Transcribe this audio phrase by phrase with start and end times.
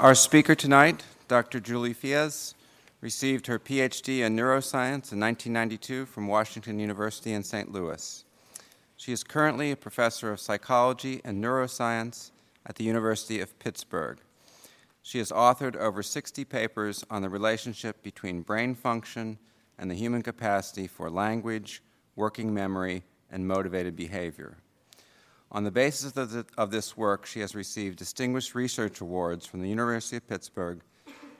[0.00, 1.58] Our speaker tonight, Dr.
[1.58, 2.54] Julie Fiez,
[3.00, 7.72] received her PhD in neuroscience in 1992 from Washington University in St.
[7.72, 8.24] Louis.
[8.96, 12.30] She is currently a professor of psychology and neuroscience
[12.64, 14.20] at the University of Pittsburgh.
[15.02, 19.36] She has authored over 60 papers on the relationship between brain function
[19.80, 21.82] and the human capacity for language,
[22.14, 23.02] working memory,
[23.32, 24.58] and motivated behavior.
[25.50, 29.62] On the basis of, the, of, this work, she has received distinguished research awards from
[29.62, 30.80] the University of Pittsburgh,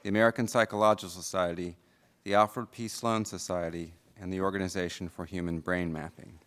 [0.03, 1.77] the American Psychological Society,
[2.25, 2.89] the Alfred P.
[2.89, 6.39] Sloan Society, and the Organization for Human Brain Mapping.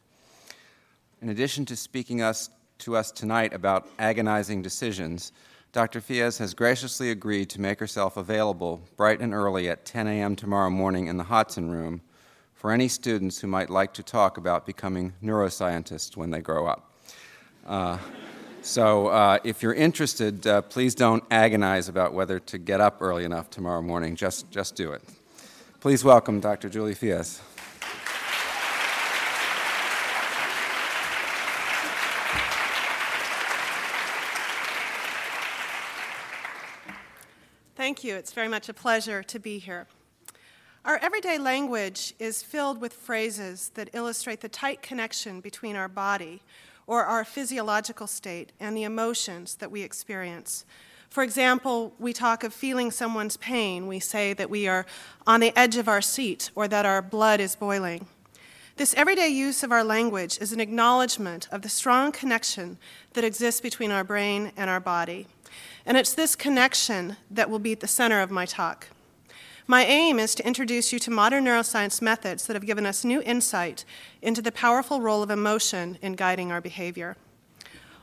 [1.21, 5.31] In addition to speaking us, to us tonight about agonizing decisions,
[5.71, 6.01] Dr.
[6.01, 10.35] Fiez has graciously agreed to make herself available bright and early at 10 a.m.
[10.35, 12.01] tomorrow morning in the Hodson Room
[12.55, 16.90] for any students who might like to talk about becoming neuroscientists when they grow up.
[17.65, 17.97] Uh,
[18.61, 23.23] so uh, if you're interested, uh, please don't agonize about whether to get up early
[23.23, 24.15] enough tomorrow morning.
[24.15, 25.01] Just, just do it.
[25.79, 26.69] Please welcome Dr.
[26.69, 27.39] Julie Fiez.
[37.75, 38.15] Thank you.
[38.15, 39.87] It's very much a pleasure to be here.
[40.85, 46.41] Our everyday language is filled with phrases that illustrate the tight connection between our body,
[46.87, 50.65] or our physiological state and the emotions that we experience.
[51.09, 53.87] For example, we talk of feeling someone's pain.
[53.87, 54.85] We say that we are
[55.27, 58.07] on the edge of our seat or that our blood is boiling.
[58.77, 62.77] This everyday use of our language is an acknowledgement of the strong connection
[63.13, 65.27] that exists between our brain and our body.
[65.85, 68.87] And it's this connection that will be at the center of my talk.
[69.71, 73.21] My aim is to introduce you to modern neuroscience methods that have given us new
[73.21, 73.85] insight
[74.21, 77.15] into the powerful role of emotion in guiding our behavior.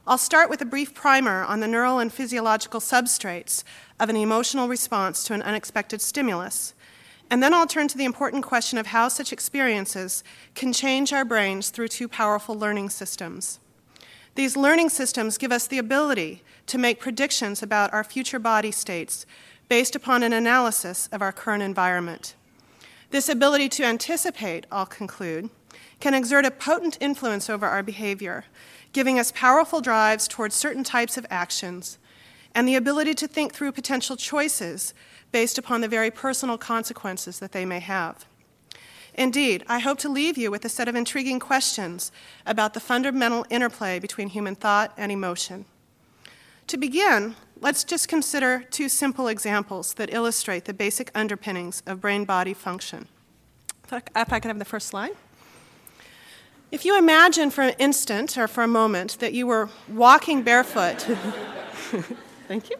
[0.06, 3.64] I'll start with a brief primer on the neural and physiological substrates
[4.00, 6.72] of an emotional response to an unexpected stimulus.
[7.30, 10.24] And then I'll turn to the important question of how such experiences
[10.54, 13.60] can change our brains through two powerful learning systems.
[14.36, 19.26] These learning systems give us the ability to make predictions about our future body states
[19.68, 22.34] based upon an analysis of our current environment.
[23.10, 25.50] This ability to anticipate, I'll conclude,
[26.00, 28.44] can exert a potent influence over our behavior,
[28.92, 31.98] giving us powerful drives towards certain types of actions,
[32.54, 34.94] and the ability to think through potential choices
[35.32, 38.26] based upon the very personal consequences that they may have.
[39.14, 42.12] Indeed, I hope to leave you with a set of intriguing questions
[42.46, 45.64] about the fundamental interplay between human thought and emotion.
[46.68, 52.24] To begin, let's just consider two simple examples that illustrate the basic underpinnings of brain
[52.24, 53.08] body function.
[53.90, 55.16] If I could have the first slide.
[56.70, 61.00] If you imagine for an instant or for a moment that you were walking barefoot,
[62.48, 62.76] thank you,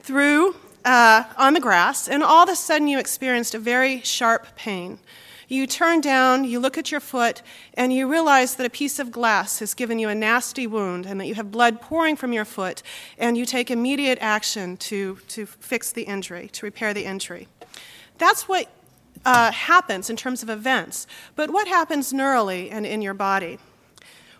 [0.00, 4.56] through uh, on the grass, and all of a sudden you experienced a very sharp
[4.56, 4.98] pain.
[5.48, 7.42] You turn down, you look at your foot,
[7.74, 11.20] and you realize that a piece of glass has given you a nasty wound and
[11.20, 12.82] that you have blood pouring from your foot,
[13.16, 17.46] and you take immediate action to, to fix the injury, to repair the injury.
[18.18, 18.68] That's what
[19.24, 23.58] uh, happens in terms of events, but what happens neurally and in your body?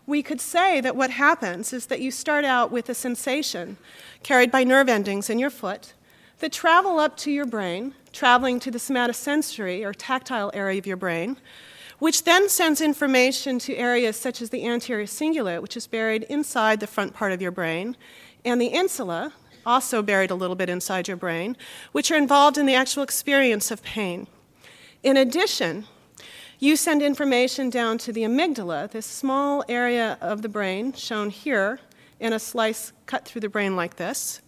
[0.06, 3.76] We could say that what happens is that you start out with a sensation
[4.22, 5.94] carried by nerve endings in your foot
[6.38, 10.96] that travel up to your brain, traveling to the somatosensory or tactile area of your
[10.96, 11.36] brain,
[11.98, 16.80] which then sends information to areas such as the anterior cingulate, which is buried inside
[16.80, 17.94] the front part of your brain,
[18.42, 19.34] and the insula,
[19.66, 21.56] also buried a little bit inside your brain,
[21.92, 24.26] which are involved in the actual experience of pain.
[25.02, 25.84] In addition,
[26.58, 31.80] you send information down to the amygdala, this small area of the brain shown here
[32.18, 34.40] in a slice cut through the brain like this,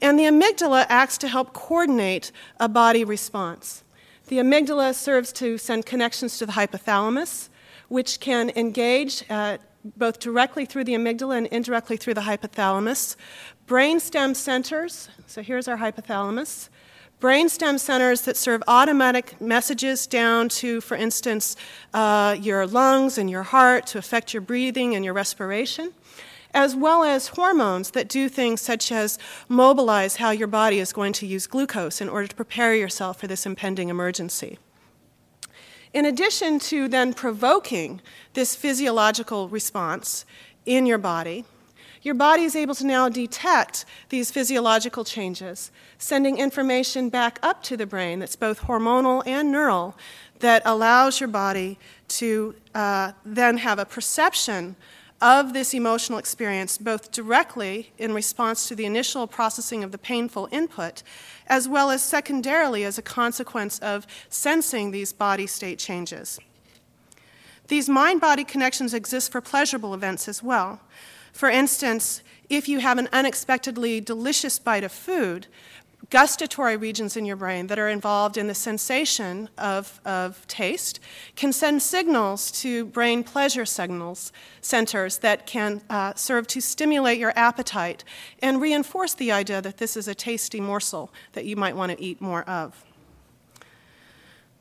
[0.00, 3.82] and the amygdala acts to help coordinate a body response.
[4.28, 7.48] The amygdala serves to send connections to the hypothalamus,
[7.88, 9.58] which can engage uh,
[9.96, 13.16] both directly through the amygdala and indirectly through the hypothalamus.
[13.66, 16.68] Brainstem centers, so here's our hypothalamus.
[17.20, 21.56] Brainstem centers that serve automatic messages down to, for instance,
[21.92, 25.92] uh, your lungs and your heart to affect your breathing and your respiration
[26.58, 29.16] as well as hormones that do things such as
[29.48, 33.28] mobilize how your body is going to use glucose in order to prepare yourself for
[33.28, 34.58] this impending emergency.
[35.94, 38.00] In addition to then provoking
[38.34, 40.24] this physiological response
[40.66, 41.44] in your body,
[42.02, 47.76] your body is able to now detect these physiological changes, sending information back up to
[47.76, 49.96] the brain that's both hormonal and neural
[50.40, 51.78] that allows your body
[52.08, 54.74] to uh, then have a perception
[55.20, 60.48] of this emotional experience, both directly in response to the initial processing of the painful
[60.52, 61.02] input,
[61.46, 66.38] as well as secondarily as a consequence of sensing these body state changes.
[67.66, 70.80] These mind body connections exist for pleasurable events as well.
[71.32, 75.46] For instance, if you have an unexpectedly delicious bite of food,
[76.10, 81.00] gustatory regions in your brain that are involved in the sensation of, of taste
[81.36, 87.32] can send signals to brain pleasure signals centers that can uh, serve to stimulate your
[87.36, 88.04] appetite
[88.40, 92.02] and reinforce the idea that this is a tasty morsel that you might want to
[92.02, 92.84] eat more of.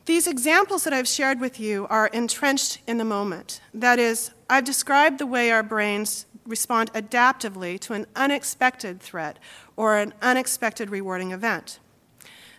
[0.06, 3.60] These examples that I've shared with you are entrenched in the moment.
[3.74, 9.38] That is, I've described the way our brains respond adaptively to an unexpected threat
[9.76, 11.80] or an unexpected rewarding event.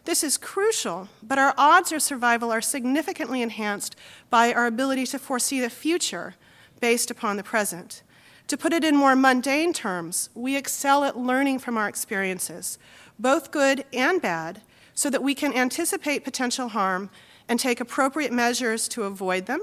[0.04, 3.96] This is crucial, but our odds of survival are significantly enhanced
[4.30, 6.34] by our ability to foresee the future
[6.80, 8.02] based upon the present.
[8.46, 12.78] To put it in more mundane terms, we excel at learning from our experiences,
[13.18, 14.62] both good and bad,
[14.94, 17.10] so that we can anticipate potential harm
[17.46, 19.60] and take appropriate measures to avoid them,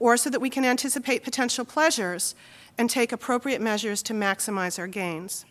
[0.00, 2.34] or so that we can anticipate potential pleasures
[2.80, 5.44] and take appropriate measures to maximize our gains.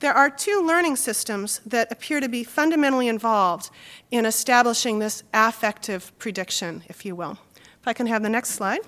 [0.00, 3.70] There are two learning systems that appear to be fundamentally involved
[4.10, 7.38] in establishing this affective prediction, if you will.
[7.80, 8.80] If I can have the next slide.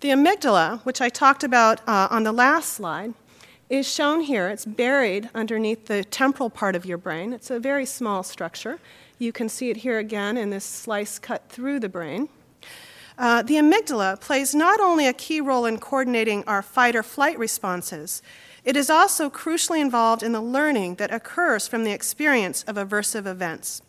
[0.00, 3.12] The amygdala, which I talked about uh, on the last slide,
[3.68, 4.48] is shown here.
[4.48, 7.34] It's buried underneath the temporal part of your brain.
[7.34, 8.78] It's a very small structure.
[9.18, 12.30] You can see it here again in this slice cut through the brain.
[13.18, 17.38] Uh, the amygdala plays not only a key role in coordinating our fight or flight
[17.38, 18.22] responses,
[18.64, 23.26] it is also crucially involved in the learning that occurs from the experience of aversive
[23.26, 23.80] events.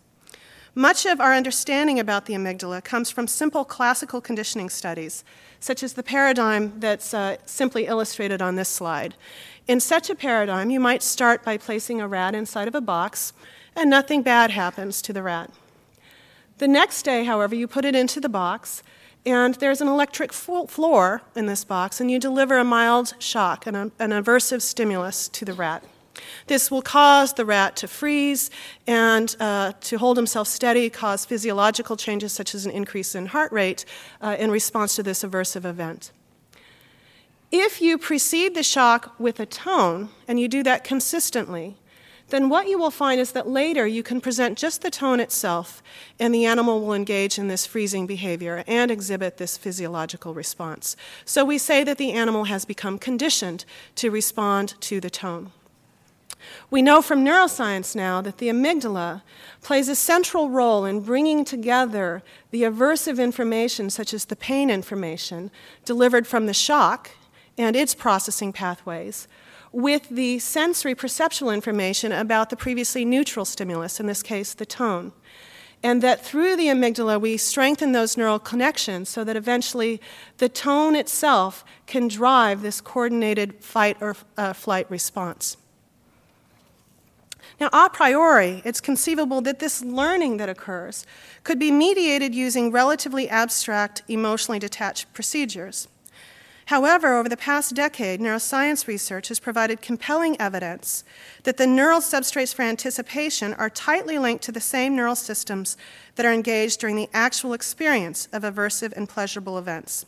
[0.75, 5.23] Much of our understanding about the amygdala comes from simple classical conditioning studies,
[5.59, 9.15] such as the paradigm that's uh, simply illustrated on this slide.
[9.67, 13.33] In such a paradigm, you might start by placing a rat inside of a box,
[13.75, 15.49] and nothing bad happens to the rat.
[16.59, 18.83] The next day, however, you put it into the box,
[19.27, 23.75] and there's an electric floor in this box, and you deliver a mild shock, an,
[23.75, 25.83] an aversive stimulus to the rat.
[26.47, 28.49] This will cause the rat to freeze
[28.87, 33.51] and uh, to hold himself steady, cause physiological changes such as an increase in heart
[33.51, 33.83] rate
[34.21, 36.11] uh, in response to this aversive event.
[37.51, 41.75] If you precede the shock with a tone, and you do that consistently,
[42.29, 45.81] then what you will find is that later you can present just the tone itself,
[46.19, 50.95] and the animal will engage in this freezing behavior and exhibit this physiological response.
[51.25, 53.65] So we say that the animal has become conditioned
[53.95, 55.51] to respond to the tone.
[56.69, 59.21] We know from neuroscience now that the amygdala
[59.61, 65.49] plays a central role in bringing together the aversive information, such as the pain information,
[65.83, 67.11] delivered from the shock
[67.57, 69.27] and its processing pathways,
[69.77, 75.11] with the sensory perceptual information about the previously neutral stimulus, in this case, the tone.
[75.83, 80.01] And that through the amygdala, we strengthen those neural connections so that eventually
[80.39, 85.57] the tone itself can drive this coordinated fight or uh, flight response.
[87.59, 91.05] Now, a priori, it's conceivable that this learning that occurs
[91.43, 95.87] could be mediated using relatively abstract, emotionally detached procedures.
[96.67, 101.05] However, over the past decade, neuroscience research has provided compelling evidence
[101.43, 105.77] that the neural substrates for anticipation are tightly linked to the same neural systems
[106.15, 110.05] that are engaged during the actual experience of aversive and pleasurable events.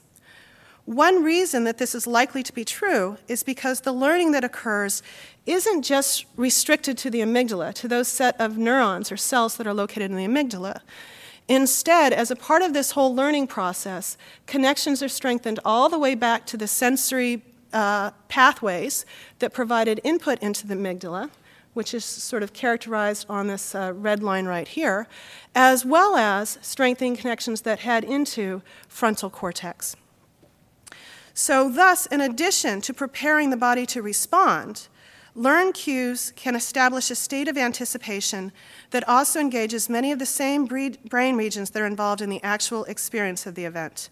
[0.83, 5.01] One reason that this is likely to be true is because the learning that occurs
[5.45, 9.73] isn't just restricted to the amygdala, to those set of neurons or cells that are
[9.73, 10.81] located in the amygdala.
[11.49, 16.13] Instead, as a part of this whole learning process, connections are strengthened all the way
[16.13, 17.41] back to the sensory
[17.73, 19.03] uh, pathways
[19.39, 21.31] that provided input into the amygdala,
[21.73, 25.07] which is sort of characterized on this uh, red line right here,
[25.55, 29.95] as well as strengthening connections that head into frontal cortex.
[31.33, 34.87] So, thus, in addition to preparing the body to respond,
[35.36, 38.51] Learned cues can establish a state of anticipation
[38.91, 42.83] that also engages many of the same brain regions that are involved in the actual
[42.86, 44.09] experience of the event.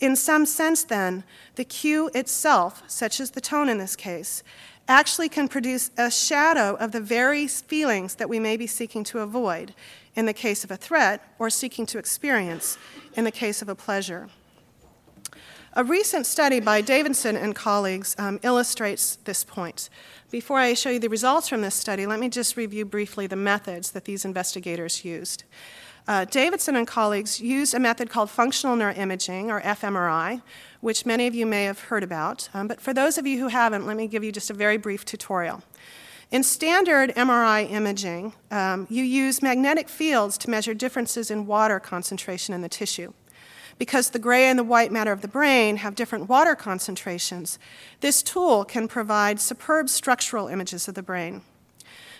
[0.00, 1.24] In some sense, then,
[1.56, 4.42] the cue itself, such as the tone in this case,
[4.88, 9.20] actually can produce a shadow of the very feelings that we may be seeking to
[9.20, 9.74] avoid
[10.14, 12.76] in the case of a threat or seeking to experience
[13.14, 14.28] in the case of a pleasure.
[15.74, 19.88] A recent study by Davidson and colleagues um, illustrates this point.
[20.28, 23.36] Before I show you the results from this study, let me just review briefly the
[23.36, 25.44] methods that these investigators used.
[26.08, 30.42] Uh, Davidson and colleagues used a method called functional neuroimaging, or fMRI,
[30.80, 32.48] which many of you may have heard about.
[32.52, 34.76] Um, but for those of you who haven't, let me give you just a very
[34.76, 35.62] brief tutorial.
[36.32, 42.54] In standard MRI imaging, um, you use magnetic fields to measure differences in water concentration
[42.54, 43.12] in the tissue.
[43.80, 47.58] Because the gray and the white matter of the brain have different water concentrations,
[48.00, 51.40] this tool can provide superb structural images of the brain.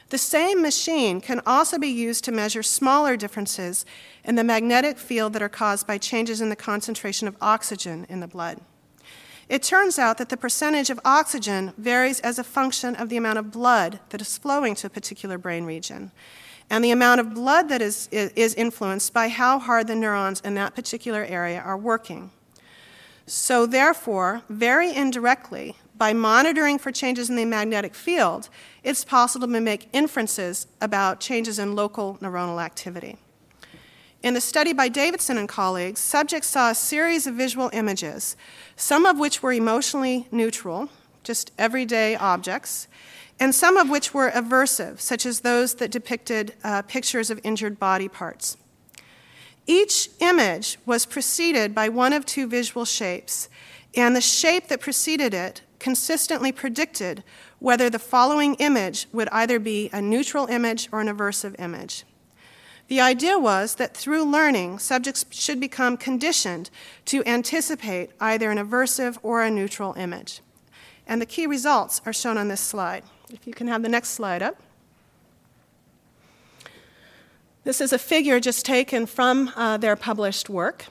[0.09, 3.85] The same machine can also be used to measure smaller differences
[4.25, 8.21] in the magnetic field that are caused by changes in the concentration of oxygen in
[8.21, 8.63] the blood.
[9.51, 13.39] It turns out that the percentage of oxygen varies as a function of the amount
[13.39, 16.11] of blood that is flowing to a particular brain region.
[16.71, 20.55] And the amount of blood that is, is influenced by how hard the neurons in
[20.55, 22.31] that particular area are working.
[23.27, 28.49] So, therefore, very indirectly, by monitoring for changes in the magnetic field,
[28.83, 33.19] it's possible to make inferences about changes in local neuronal activity.
[34.23, 38.37] In the study by Davidson and colleagues, subjects saw a series of visual images,
[38.77, 40.89] some of which were emotionally neutral,
[41.23, 42.87] just everyday objects,
[43.41, 47.81] and some of which were aversive, such as those that depicted uh, pictures of injured
[47.81, 48.59] body parts.
[49.67, 53.49] Each image was preceded by one of two visual shapes,
[53.97, 57.25] and the shape that preceded it consistently predicted
[57.59, 62.05] whether the following image would either be a neutral image or an aversive image.
[62.89, 66.71] The idea was that through learning, subjects should become conditioned
[67.07, 70.41] to anticipate either an aversive or a neutral image.
[71.07, 73.05] And the key results are shown on this slide.
[73.33, 74.57] If you can have the next slide up.
[77.63, 80.87] This is a figure just taken from uh, their published work.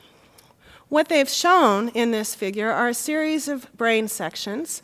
[0.88, 4.82] What they've shown in this figure are a series of brain sections,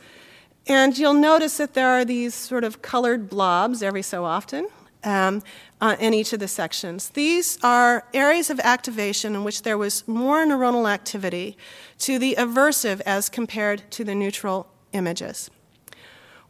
[0.67, 4.67] and you'll notice that there are these sort of colored blobs every so often
[5.03, 5.41] um,
[5.79, 7.09] uh, in each of the sections.
[7.09, 11.57] These are areas of activation in which there was more neuronal activity
[11.99, 15.49] to the aversive as compared to the neutral images.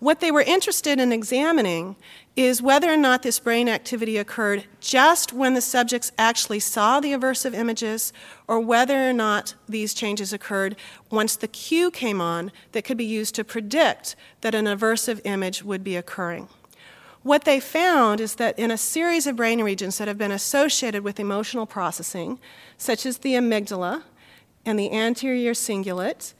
[0.05, 1.95] What they were interested in examining
[2.35, 7.11] is whether or not this brain activity occurred just when the subjects actually saw the
[7.11, 8.13] aversive images,
[8.47, 10.75] or whether or not these changes occurred
[11.09, 15.63] once the cue came on that could be used to predict that an aversive image
[15.63, 16.49] would be occurring.
[17.23, 21.03] What they found is that in a series of brain regions that have been associated
[21.03, 22.37] with emotional processing,
[22.77, 24.03] such as the amygdala
[24.67, 26.35] and the anterior cingulate,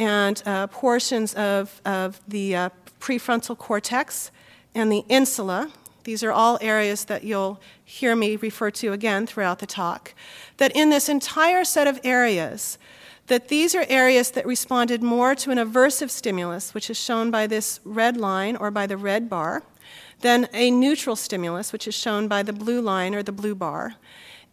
[0.00, 2.68] and uh, portions of, of the uh,
[3.00, 4.30] prefrontal cortex,
[4.74, 5.70] and the insula.
[6.04, 10.14] These are all areas that you'll hear me refer to again throughout the talk.
[10.56, 12.78] That in this entire set of areas,
[13.26, 17.46] that these are areas that responded more to an aversive stimulus, which is shown by
[17.46, 19.62] this red line or by the red bar,
[20.20, 23.94] than a neutral stimulus, which is shown by the blue line or the blue bar.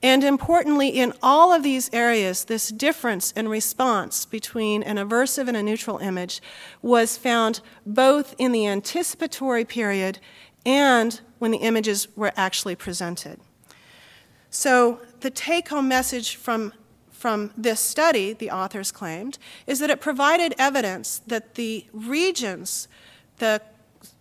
[0.04, 5.58] And importantly, in all of these areas, this difference in response between an aversive and
[5.58, 6.42] a neutral image
[6.82, 10.20] was found both in the anticipatory period
[10.66, 13.40] and when the images were actually presented.
[14.50, 16.74] So, the take home message from,
[17.12, 19.38] from this study, the authors claimed,
[19.68, 22.88] is that it provided evidence that the regions,
[23.38, 23.62] the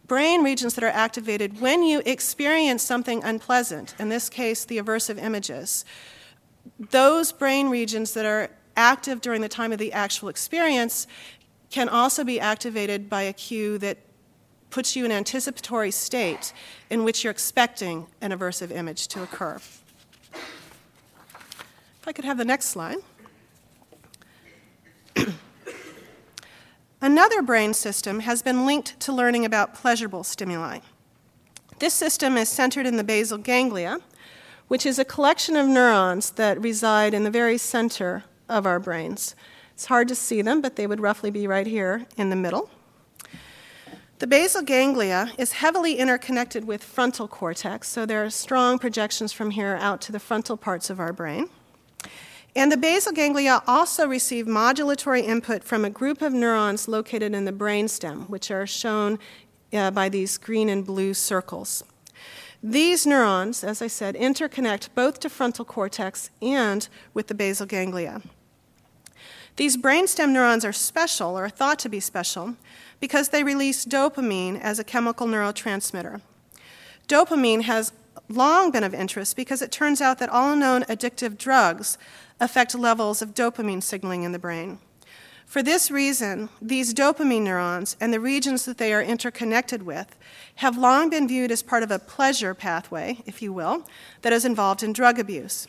[0.07, 5.23] brain regions that are activated when you experience something unpleasant, in this case, the aversive
[5.23, 5.85] images,
[6.91, 11.07] those brain regions that are active during the time of the actual experience
[11.71, 13.99] can also be activated by a cue that
[14.71, 16.53] puts you in an anticipatory state
[16.91, 19.57] in which you're expecting an aversive image to occur.
[22.01, 22.99] If I could have the next slide.
[27.05, 30.79] Another brain system has been linked to learning about pleasurable stimuli.
[31.79, 33.99] This system is centered in the basal ganglia,
[34.69, 39.37] which is a collection of neurons that reside in the very center of our brains.
[39.75, 42.71] It's hard to see them, but they would roughly be right here in the middle.
[44.19, 49.51] The basal ganglia is heavily interconnected with frontal cortex, so there are strong projections from
[49.51, 51.51] here out to the frontal parts of our brain.
[52.57, 57.45] And the basal ganglia also receive modulatory input from a group of neurons located in
[57.45, 59.19] the brainstem, which are shown
[59.73, 61.83] uh, by these green and blue circles.
[62.63, 68.23] These neurons, as I said, interconnect both to frontal cortex and with the basal ganglia.
[69.57, 72.57] These brainstem neurons are special, or thought to be special,
[73.01, 76.21] because they release dopamine as a chemical neurotransmitter.
[77.07, 77.93] Dopamine has
[78.29, 81.99] long been of interest because it turns out that all known addictive drugs
[82.41, 84.79] affect levels of dopamine signaling in the brain.
[85.47, 90.17] For this reason, these dopamine neurons and the regions that they are interconnected with
[90.57, 93.87] have long been viewed as part of a pleasure pathway, if you will,
[94.23, 95.67] that is involved in drug abuse.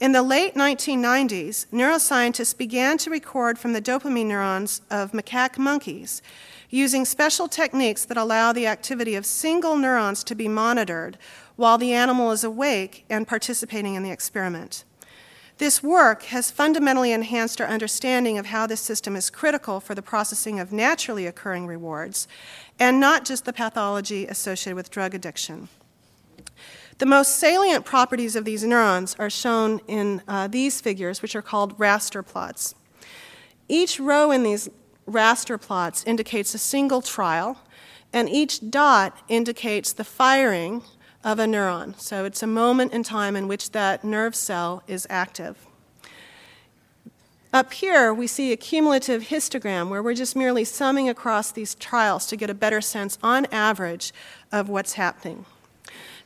[0.00, 6.22] In the late 1990s, neuroscientists began to record from the dopamine neurons of macaque monkeys
[6.70, 11.18] using special techniques that allow the activity of single neurons to be monitored
[11.56, 14.84] while the animal is awake and participating in the experiment.
[15.58, 20.02] This work has fundamentally enhanced our understanding of how this system is critical for the
[20.02, 22.28] processing of naturally occurring rewards
[22.78, 25.68] and not just the pathology associated with drug addiction.
[26.98, 31.42] The most salient properties of these neurons are shown in uh, these figures, which are
[31.42, 32.76] called raster plots.
[33.68, 34.68] Each row in these
[35.08, 37.58] raster plots indicates a single trial,
[38.12, 40.82] and each dot indicates the firing
[41.28, 41.94] of a neuron.
[42.00, 45.66] So it's a moment in time in which that nerve cell is active.
[47.52, 52.26] Up here, we see a cumulative histogram where we're just merely summing across these trials
[52.28, 54.10] to get a better sense, on average,
[54.50, 55.44] of what's happening.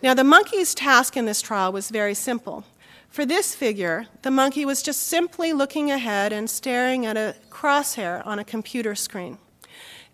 [0.04, 2.64] Now, the monkey's task in this trial was very simple.
[3.08, 8.24] For this figure, the monkey was just simply looking ahead and staring at a crosshair
[8.24, 9.38] on a computer screen.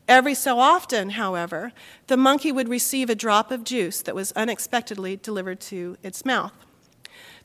[0.09, 1.73] Every so often, however,
[2.07, 6.55] the monkey would receive a drop of juice that was unexpectedly delivered to its mouth.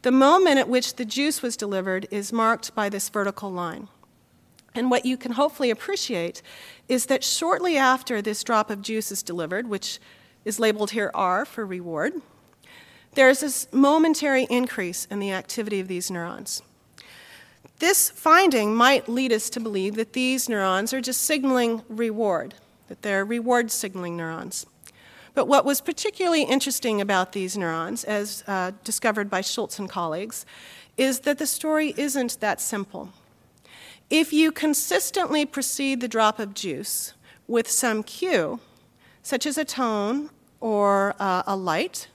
[0.04, 3.90] The moment at which the juice was delivered is marked by this vertical line.
[4.74, 6.42] And what you can hopefully appreciate
[6.88, 10.00] is that shortly after this drop of juice is delivered, which
[10.46, 12.14] is labeled here R for reward,
[13.14, 16.62] there's this momentary increase in the activity of these neurons.
[17.84, 22.54] This finding might lead us to believe that these neurons are just signaling reward,
[22.88, 24.66] that they're reward signaling neurons.
[25.34, 30.46] But what was particularly interesting about these neurons, as uh, discovered by Schultz and colleagues,
[30.96, 33.10] is that the story isn't that simple.
[34.10, 37.12] If you consistently precede the drop of juice
[37.50, 38.62] with some cue,
[39.24, 40.30] such as a tone
[40.62, 42.08] or uh, a light,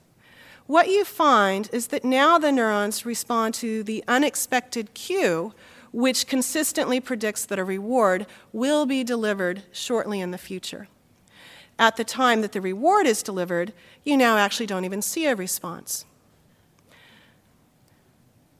[0.68, 5.54] what you find is that now the neurons respond to the unexpected cue,
[5.92, 10.86] which consistently predicts that a reward will be delivered shortly in the future.
[11.78, 13.72] At the time that the reward is delivered,
[14.04, 16.04] you now actually don't even see a response.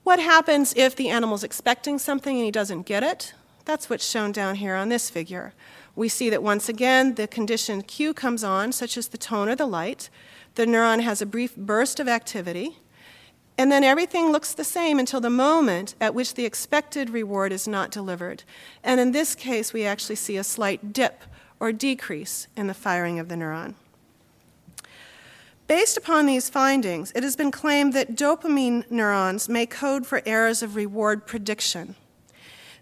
[0.02, 3.34] What happens if the animal's expecting something and he doesn't get it?
[3.66, 5.52] That's what's shown down here on this figure.
[5.94, 9.56] We see that once again the conditioned cue comes on, such as the tone or
[9.56, 10.08] the light,
[10.58, 12.78] the neuron has a brief burst of activity,
[13.56, 17.68] and then everything looks the same until the moment at which the expected reward is
[17.68, 18.42] not delivered.
[18.82, 21.22] And in this case, we actually see a slight dip
[21.60, 23.74] or decrease in the firing of the neuron.
[25.68, 30.60] Based upon these findings, it has been claimed that dopamine neurons may code for errors
[30.60, 31.94] of reward prediction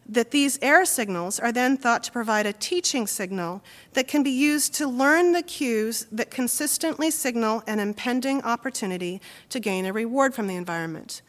[0.09, 3.63] that these error signals are then thought to provide a teaching signal
[3.95, 9.59] that can be used to learn the cues that consistently signal an impending opportunity to
[9.59, 11.23] gain a reward from the environment.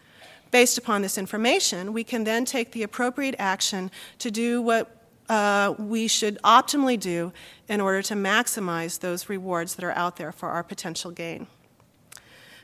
[0.52, 5.74] Based upon this information, we can then take the appropriate action to do what uh,
[5.78, 7.34] we should optimally do
[7.68, 11.48] in order to maximize those rewards that are out there for our potential gain.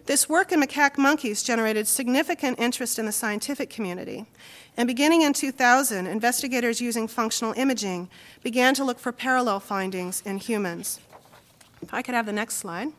[0.06, 4.26] This work in macaque monkeys generated significant interest in the scientific community.
[4.76, 8.10] And beginning in 2000, investigators using functional imaging
[8.42, 11.00] began to look for parallel findings in humans.
[11.82, 12.90] If I could have the next slide.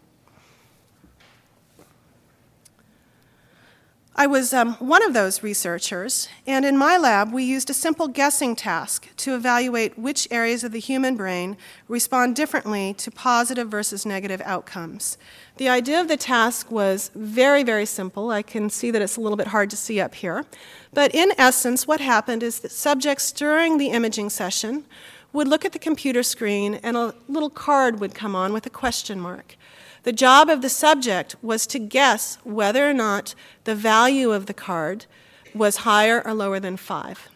[4.17, 8.07] I was um, one of those researchers, and in my lab, we used a simple
[8.07, 11.57] guessing task to evaluate which areas of the human brain
[11.89, 15.19] respond differently to positive versus negative outcomes.
[15.57, 18.31] The idea of the task was very, very simple.
[18.31, 20.45] I can see that it's a little bit hard to see up here.
[20.93, 24.85] But in essence, what happened is that subjects during the imaging session
[25.33, 28.71] would look at the computer screen, and a little card would come on with a
[28.71, 29.57] question mark.
[30.05, 34.55] The job of the subject was to guess whether or not the value of the
[34.55, 35.07] card
[35.55, 37.31] was higher or lower than five.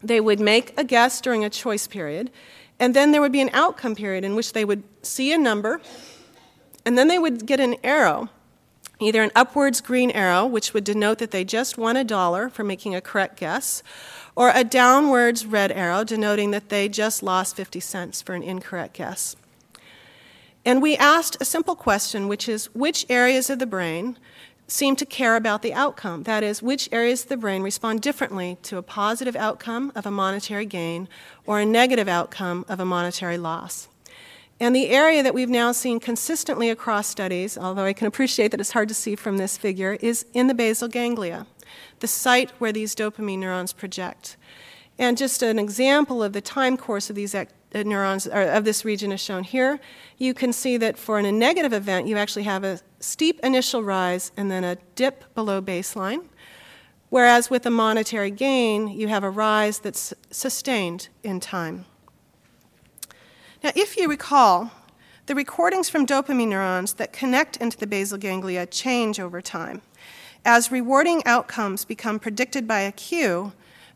[0.00, 2.30] They would make a guess during a choice period,
[2.78, 5.80] and then there would be an outcome period in which they would see a number,
[6.86, 8.28] and then they would get an arrow,
[9.00, 12.62] either an upwards green arrow, which would denote that they just won a dollar for
[12.62, 13.82] making a correct guess,
[14.36, 18.94] or a downwards red arrow, denoting that they just lost 50 cents for an incorrect
[18.94, 19.34] guess.
[20.64, 24.18] And we asked a simple question, which is which areas of the brain
[24.66, 26.24] seem to care about the outcome?
[26.24, 30.10] That is, which areas of the brain respond differently to a positive outcome of a
[30.10, 31.08] monetary gain
[31.46, 33.88] or a negative outcome of a monetary loss?
[34.62, 38.60] And the area that we've now seen consistently across studies, although I can appreciate that
[38.60, 41.46] it's hard to see from this figure, is in the basal ganglia,
[42.00, 44.36] the site where these dopamine neurons project.
[44.98, 47.34] And just an example of the time course of these
[47.74, 49.78] neurons of this region is shown here.
[50.18, 54.32] You can see that for a negative event, you actually have a steep initial rise
[54.36, 56.24] and then a dip below baseline.
[57.10, 61.84] whereas with a monetary gain, you have a rise that's sustained in time.
[63.62, 64.70] Now, if you recall,
[65.26, 69.82] the recordings from dopamine neurons that connect into the basal ganglia change over time.
[70.44, 73.52] As rewarding outcomes become predicted by a cue,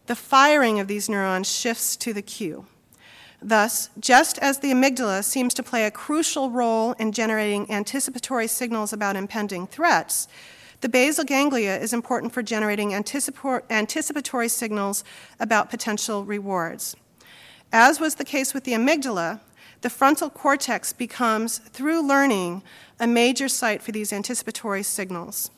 [0.06, 2.66] the firing of these neurons shifts to the cue.
[3.46, 8.90] Thus, just as the amygdala seems to play a crucial role in generating anticipatory signals
[8.90, 10.28] about impending threats,
[10.80, 15.04] the basal ganglia is important for generating anticipatory signals
[15.38, 16.96] about potential rewards.
[17.70, 19.40] As was the case with the amygdala,
[19.82, 22.62] the frontal cortex becomes, through learning,
[22.98, 25.50] a major site for these anticipatory signals.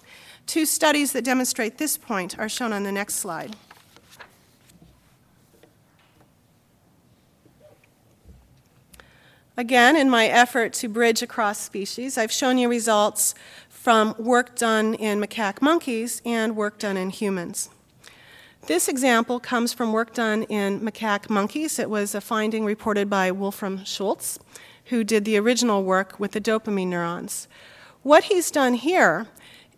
[0.47, 3.55] Two studies that demonstrate this point are shown on the next slide.
[9.59, 13.35] Again, in my effort to bridge across species, I've shown you results
[13.71, 17.71] from work done in macaque monkeys and work done in humans.
[18.67, 21.79] This example comes from work done in macaque monkeys.
[21.79, 24.39] It was a finding reported by Wolfram Schultz,
[24.87, 27.49] who did the original work with the dopamine neurons.
[28.03, 29.27] What he's done here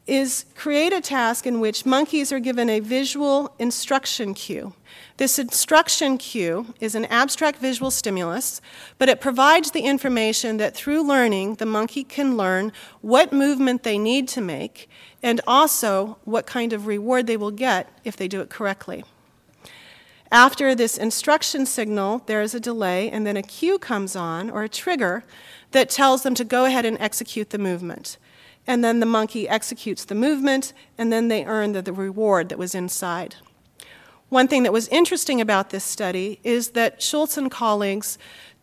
[0.09, 4.73] is create a task in which monkeys are given a visual instruction cue.
[5.19, 8.61] This instruction cue is an abstract visual stimulus,
[8.97, 13.99] but it provides the information that through learning, the monkey can learn what movement they
[13.99, 14.89] need to make
[15.23, 19.05] and also what kind of reward they will get if they do it correctly.
[20.31, 24.63] After this instruction signal, there is a delay, and then a cue comes on, or
[24.63, 25.25] a trigger,
[25.73, 28.19] that tells them to go ahead and execute the movement
[28.69, 32.59] and then the monkey executes the movement, and then they earn the, the reward that
[32.59, 33.35] was inside.
[34.29, 38.19] One thing that was interesting about this study is that Schultz and colleagues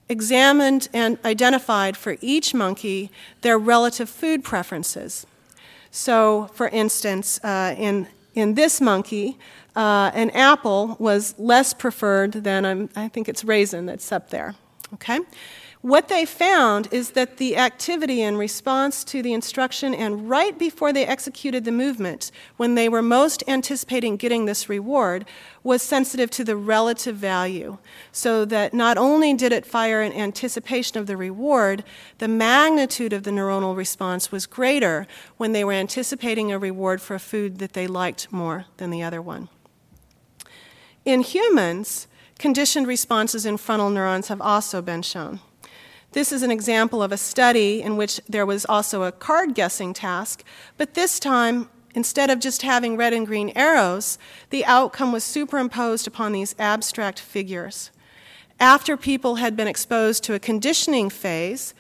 [0.08, 3.10] examined and identified for each monkey
[3.42, 5.26] their relative food preferences.
[5.90, 9.40] So, for instance, uh, in, in this monkey,
[9.76, 14.54] uh, an apple was less preferred than, um, I think it's raisin that's up there.
[14.94, 15.20] Okay?
[15.86, 20.92] What they found is that the activity in response to the instruction and right before
[20.92, 25.28] they executed the movement, when they were most anticipating getting this reward,
[25.62, 27.78] was sensitive to the relative value.
[28.12, 31.84] So that not only did it fire in anticipation of the reward,
[32.18, 35.06] the magnitude of the neuronal response was greater
[35.38, 39.04] when they were anticipating a reward for a food that they liked more than the
[39.04, 39.50] other one.
[41.06, 42.08] In humans,
[42.40, 45.42] conditioned responses in frontal neurons have also been shown.
[46.16, 49.94] This is an example of a study in which there was also a card guessing
[49.94, 50.46] task,
[50.78, 54.18] but this time, instead of just having red and green arrows,
[54.50, 57.92] the outcome was superimposed upon these abstract figures.
[58.62, 61.74] After people had been exposed to a conditioning phase,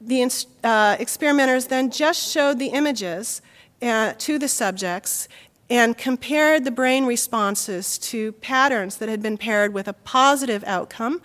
[0.00, 0.22] the
[0.62, 3.42] uh, experimenters then just showed the images
[3.82, 5.26] uh, to the subjects
[5.68, 11.20] and compared the brain responses to patterns that had been paired with a positive outcome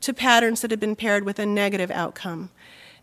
[0.00, 2.50] to patterns that had been paired with a negative outcome.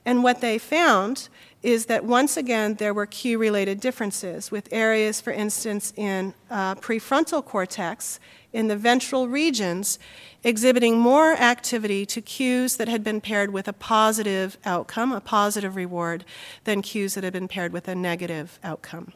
[0.05, 1.29] And what they found
[1.61, 6.75] is that once again there were cue related differences, with areas, for instance, in uh,
[6.75, 8.19] prefrontal cortex,
[8.51, 9.99] in the ventral regions,
[10.43, 15.75] exhibiting more activity to cues that had been paired with a positive outcome, a positive
[15.75, 16.25] reward,
[16.63, 19.13] than cues that had been paired with a negative outcome.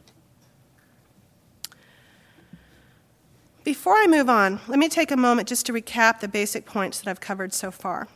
[3.65, 6.99] Before I move on, let me take a moment just to recap the basic points
[6.99, 8.07] that I've covered so far.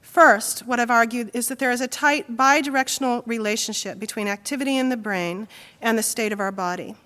[0.00, 4.88] First, what I've argued is that there is a tight bidirectional relationship between activity in
[4.88, 5.46] the brain
[5.80, 6.96] and the state of our body.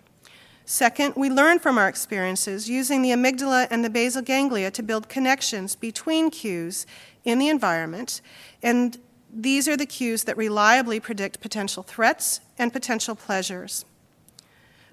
[0.65, 5.11] Second, we learn from our experiences using the amygdala and the basal ganglia to build
[5.11, 6.87] connections between cues
[7.25, 8.23] in the environment,
[8.63, 8.97] and
[9.31, 13.85] these are the cues that reliably predict potential threats and potential pleasures.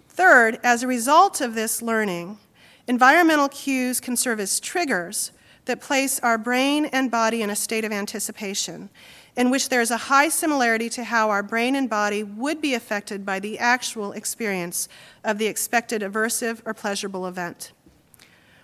[0.09, 2.39] Third, as a result of this learning,
[2.87, 5.31] Environmental cues can serve as triggers
[5.65, 8.89] that place our brain and body in a state of anticipation,
[9.37, 12.73] in which there is a high similarity to how our brain and body would be
[12.73, 14.89] affected by the actual experience
[15.23, 17.71] of the expected aversive or pleasurable event.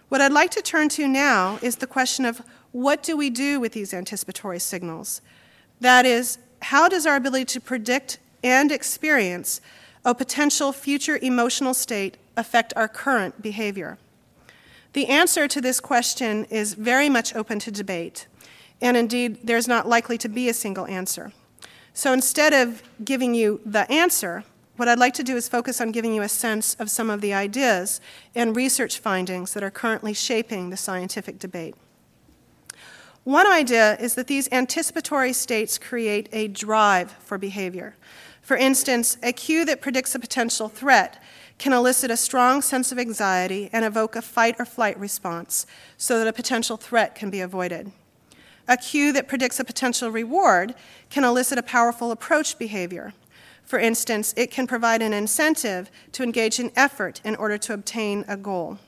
[0.09, 2.41] What I'd like to turn to now is the question of
[2.73, 5.21] what do we do with these anticipatory signals?
[5.79, 9.61] That is, how does our ability to predict and experience
[10.03, 13.97] a potential future emotional state affect our current behavior?
[14.93, 18.27] The answer to this question is very much open to debate,
[18.81, 21.31] and indeed, there's not likely to be a single answer.
[21.93, 24.43] So instead of giving you the answer,
[24.77, 27.19] what I'd like to do is focus on giving you a sense of some of
[27.21, 27.99] the ideas
[28.33, 31.75] and research findings that are currently shaping the scientific debate.
[33.25, 37.95] One idea is that these anticipatory states create a drive for behavior.
[38.41, 41.21] For instance, a cue that predicts a potential threat
[41.59, 45.67] can elicit a strong sense of anxiety and evoke a fight or flight response
[45.97, 47.91] so that a potential threat can be avoided.
[48.67, 50.73] A cue that predicts a potential reward
[51.09, 53.13] can elicit a powerful approach behavior.
[53.63, 58.25] For instance, it can provide an incentive to engage in effort in order to obtain
[58.27, 58.79] a goal.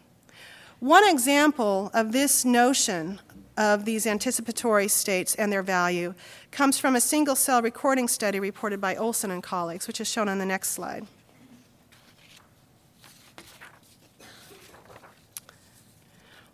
[0.80, 3.20] One example of this notion
[3.58, 6.14] of these anticipatory states and their value
[6.52, 10.30] comes from a single cell recording study reported by Olson and colleagues, which is shown
[10.30, 11.06] on the next slide.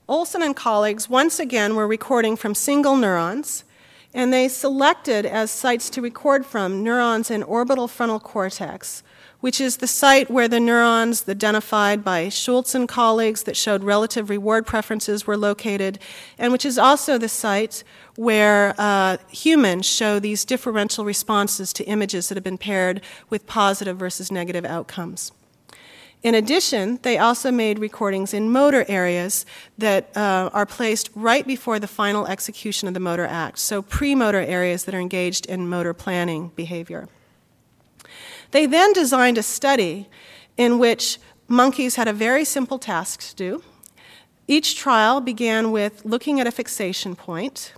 [0.10, 3.66] Olson and colleagues once again were recording from single neurons,
[4.14, 9.04] and they selected as sites to record from neurons in orbital frontal cortex,
[9.42, 14.30] which is the site where the neurons identified by Schultz and colleagues that showed relative
[14.30, 16.00] reward preferences were located,
[16.38, 17.84] and which is also the site
[18.16, 23.98] where uh, humans show these differential responses to images that have been paired with positive
[23.98, 25.34] versus negative outcomes.
[26.24, 29.46] In addition, they also made recordings in motor areas
[29.78, 34.42] that uh, are placed right before the final execution of the motor act, so premotor
[34.42, 37.08] areas that are engaged in motor planning behavior.
[38.52, 40.10] They then designed a study
[40.58, 43.64] in which monkeys had a very simple task to do.
[44.48, 47.74] Each trial began with looking at a fixation point,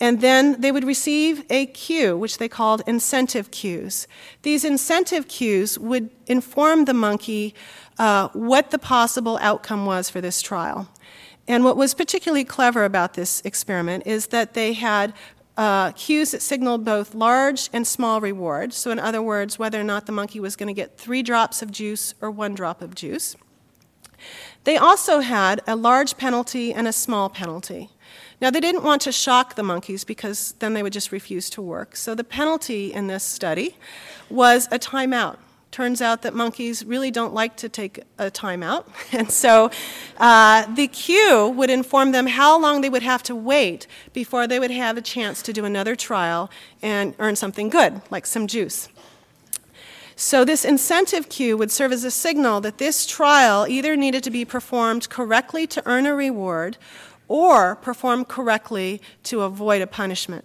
[0.00, 4.08] and then they would receive a cue, which they called incentive cues.
[4.42, 7.54] These incentive cues would inform the monkey
[7.98, 10.88] uh, what the possible outcome was for this trial.
[11.46, 15.12] And what was particularly clever about this experiment is that they had
[15.56, 18.76] uh, cues that signaled both large and small rewards.
[18.76, 21.60] So, in other words, whether or not the monkey was going to get three drops
[21.60, 23.36] of juice or one drop of juice.
[24.64, 27.90] They also had a large penalty and a small penalty.
[28.40, 31.62] Now, they didn't want to shock the monkeys because then they would just refuse to
[31.62, 31.94] work.
[31.96, 33.76] So, the penalty in this study
[34.30, 35.36] was a timeout.
[35.70, 38.86] Turns out that monkeys really don't like to take a timeout.
[39.12, 39.70] And so
[40.18, 44.58] uh, the cue would inform them how long they would have to wait before they
[44.58, 46.50] would have a chance to do another trial
[46.82, 48.88] and earn something good, like some juice.
[50.16, 54.30] So, this incentive cue would serve as a signal that this trial either needed to
[54.30, 56.76] be performed correctly to earn a reward
[57.30, 60.44] or perform correctly to avoid a punishment.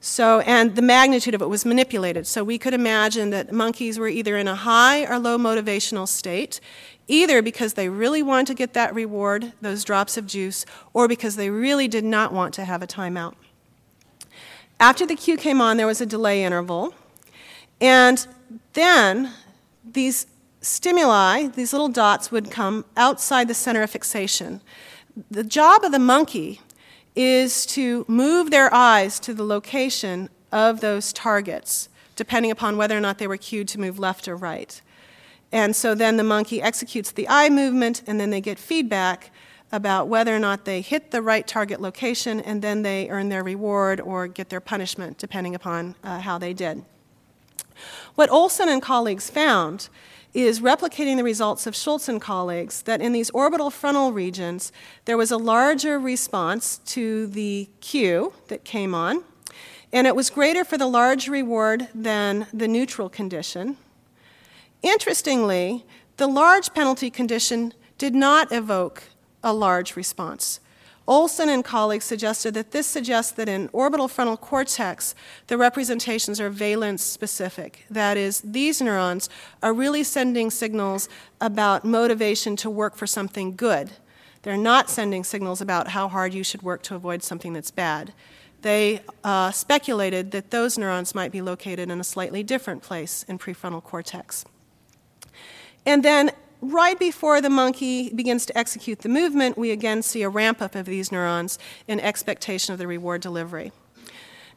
[0.00, 2.26] So, and the magnitude of it was manipulated.
[2.26, 6.60] So we could imagine that monkeys were either in a high or low motivational state,
[7.08, 11.36] either because they really wanted to get that reward, those drops of juice, or because
[11.36, 13.32] they really did not want to have a timeout.
[14.78, 16.92] After the cue came on, there was a delay interval.
[17.80, 18.26] And
[18.74, 19.30] then
[19.90, 20.26] these
[20.60, 24.60] stimuli, these little dots, would come outside the center of fixation.
[25.30, 26.60] The job of the monkey
[27.14, 33.00] is to move their eyes to the location of those targets, depending upon whether or
[33.00, 34.80] not they were cued to move left or right.
[35.52, 39.30] And so then the monkey executes the eye movement, and then they get feedback
[39.70, 43.44] about whether or not they hit the right target location, and then they earn their
[43.44, 46.84] reward or get their punishment, depending upon uh, how they did.
[48.16, 49.88] What Olson and colleagues found
[50.42, 54.72] is replicating the results of Schultz and colleagues that in these orbital frontal regions,
[55.04, 59.22] there was a larger response to the cue that came on,
[59.92, 63.76] and it was greater for the large reward than the neutral condition.
[64.82, 69.04] Interestingly, the large penalty condition did not evoke
[69.42, 70.58] a large response.
[71.06, 75.14] Olson and colleagues suggested that this suggests that in orbital frontal cortex,
[75.48, 77.84] the representations are valence specific.
[77.90, 79.28] That is, these neurons
[79.62, 81.08] are really sending signals
[81.42, 83.90] about motivation to work for something good.
[84.42, 88.14] They're not sending signals about how hard you should work to avoid something that's bad.
[88.62, 93.38] They uh, speculated that those neurons might be located in a slightly different place in
[93.38, 94.46] prefrontal cortex.
[95.84, 96.30] And then
[96.70, 100.74] right before the monkey begins to execute the movement, we again see a ramp up
[100.74, 103.72] of these neurons in expectation of the reward delivery.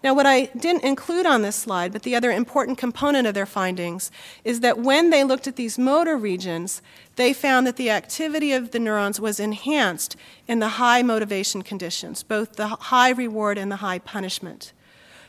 [0.04, 3.48] Now, what I didn't include on this slide, but the other important component of their
[3.48, 4.12] findings,
[4.44, 6.84] is that when they looked at these motor regions,
[7.16, 10.16] they found that the activity of the neurons was enhanced
[10.48, 14.72] in the high motivation conditions, both the high reward and the high punishment.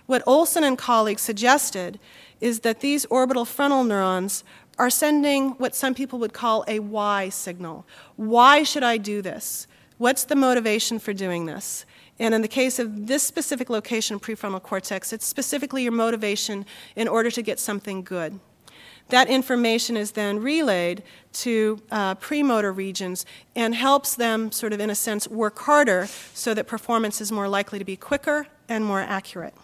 [0.05, 1.99] What Olson and colleagues suggested
[2.41, 4.45] is that these orbital frontal neurons
[4.79, 7.87] are sending what some people would call a why signal.
[8.17, 9.67] Why should I do this?
[9.99, 11.85] What's the motivation for doing this?
[12.21, 17.09] And in the case of this specific location, prefrontal cortex, it's specifically your motivation in
[17.09, 18.39] order to get something good.
[19.09, 21.03] That information is then relayed
[21.35, 23.25] to uh, premotor regions
[23.57, 27.49] and helps them, sort of in a sense, work harder so that performance is more
[27.49, 29.55] likely to be quicker and more accurate.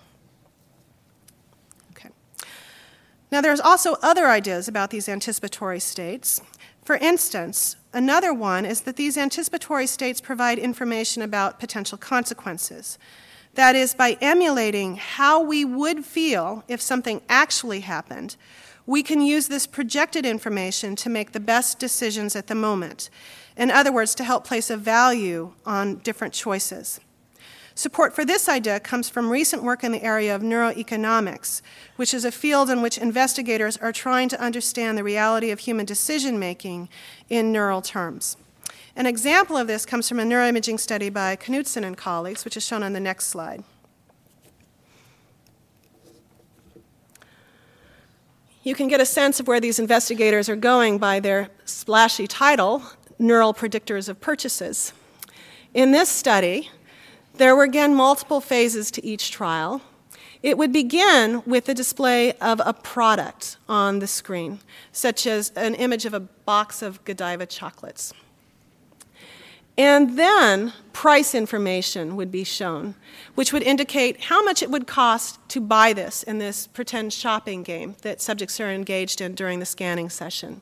[3.30, 6.40] Now, there's also other ideas about these anticipatory states.
[6.84, 12.98] For instance, another one is that these anticipatory states provide information about potential consequences.
[13.54, 18.36] That is, by emulating how we would feel if something actually happened,
[18.86, 23.08] we can use this projected information to make the best decisions at the moment.
[23.56, 27.00] In other words, to help place a value on different choices.
[27.76, 31.60] Support for this idea comes from recent work in the area of neuroeconomics,
[31.96, 35.84] which is a field in which investigators are trying to understand the reality of human
[35.84, 36.88] decision making
[37.28, 38.36] in neural terms.
[38.94, 42.64] An example of this comes from a neuroimaging study by Knutson and colleagues, which is
[42.64, 43.64] shown on the next slide.
[48.62, 52.84] You can get a sense of where these investigators are going by their splashy title,
[53.18, 54.92] Neural Predictors of Purchases.
[55.74, 56.70] In this study,
[57.36, 59.82] there were again multiple phases to each trial.
[60.42, 64.60] It would begin with the display of a product on the screen,
[64.92, 68.12] such as an image of a box of Godiva chocolates.
[69.76, 72.94] And then price information would be shown,
[73.34, 77.64] which would indicate how much it would cost to buy this in this pretend shopping
[77.64, 80.60] game that subjects are engaged in during the scanning session.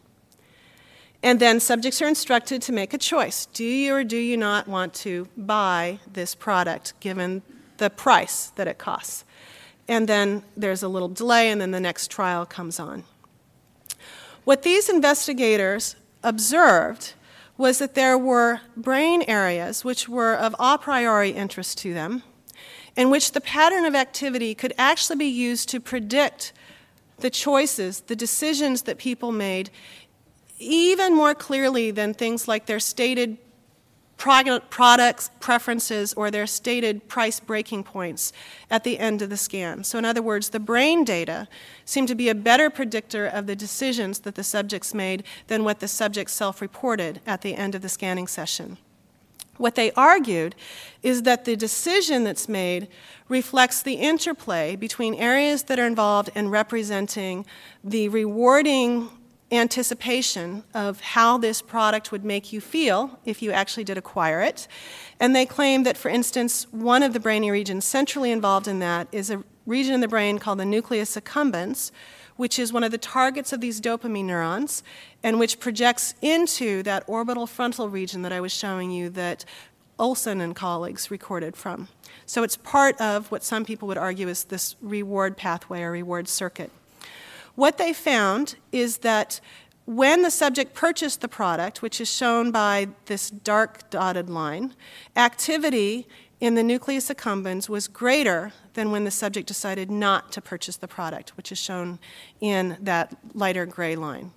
[1.23, 3.47] And then subjects are instructed to make a choice.
[3.47, 7.43] Do you or do you not want to buy this product given
[7.77, 9.25] the price that it costs?
[9.87, 13.05] And then there's a little delay, and then the next trial comes on.
[14.45, 17.15] What these investigators observed
[17.57, 22.23] was that there were brain areas which were of a priori interest to them,
[22.97, 26.53] in which the pattern of activity could actually be used to predict
[27.19, 29.71] the choices, the decisions that people made,
[30.63, 33.39] even more clearly than things like their stated
[34.17, 38.33] products, preferences, or their stated price breaking points
[38.71, 39.83] at the end of the scan.
[39.83, 41.49] So, in other words, the brain data
[41.85, 45.81] seemed to be a better predictor of the decisions that the subjects made than what
[45.81, 48.79] the subjects self reported at the end of the scanning session.
[49.57, 50.55] What they argued
[51.03, 52.89] is that the decision that's made
[53.29, 57.45] reflects the interplay between areas that are involved in representing
[57.83, 59.11] the rewarding
[59.53, 64.67] anticipation of how this product would make you feel if you actually did acquire it.
[65.21, 69.09] And they claim that, for instance, one of the brainy regions centrally involved in that
[69.13, 71.93] is a region in the brain called the nucleus accumbens,
[72.37, 74.83] which is one of the targets of these dopamine neurons
[75.23, 79.45] and which projects into that orbital frontal region that I was showing you that
[79.99, 81.89] Olson and colleagues recorded from.
[82.27, 86.27] So it's part of what some people would argue is this reward pathway or reward
[86.27, 86.71] circuit.
[87.55, 89.41] What they found is that
[89.85, 94.75] when the subject purchased the product, which is shown by this dark dotted line,
[95.17, 96.07] activity
[96.41, 100.89] in the nucleus accumbens was greater than when the subject decided not to purchase the
[100.89, 101.99] product, which is shown
[102.41, 104.33] in that lighter gray line.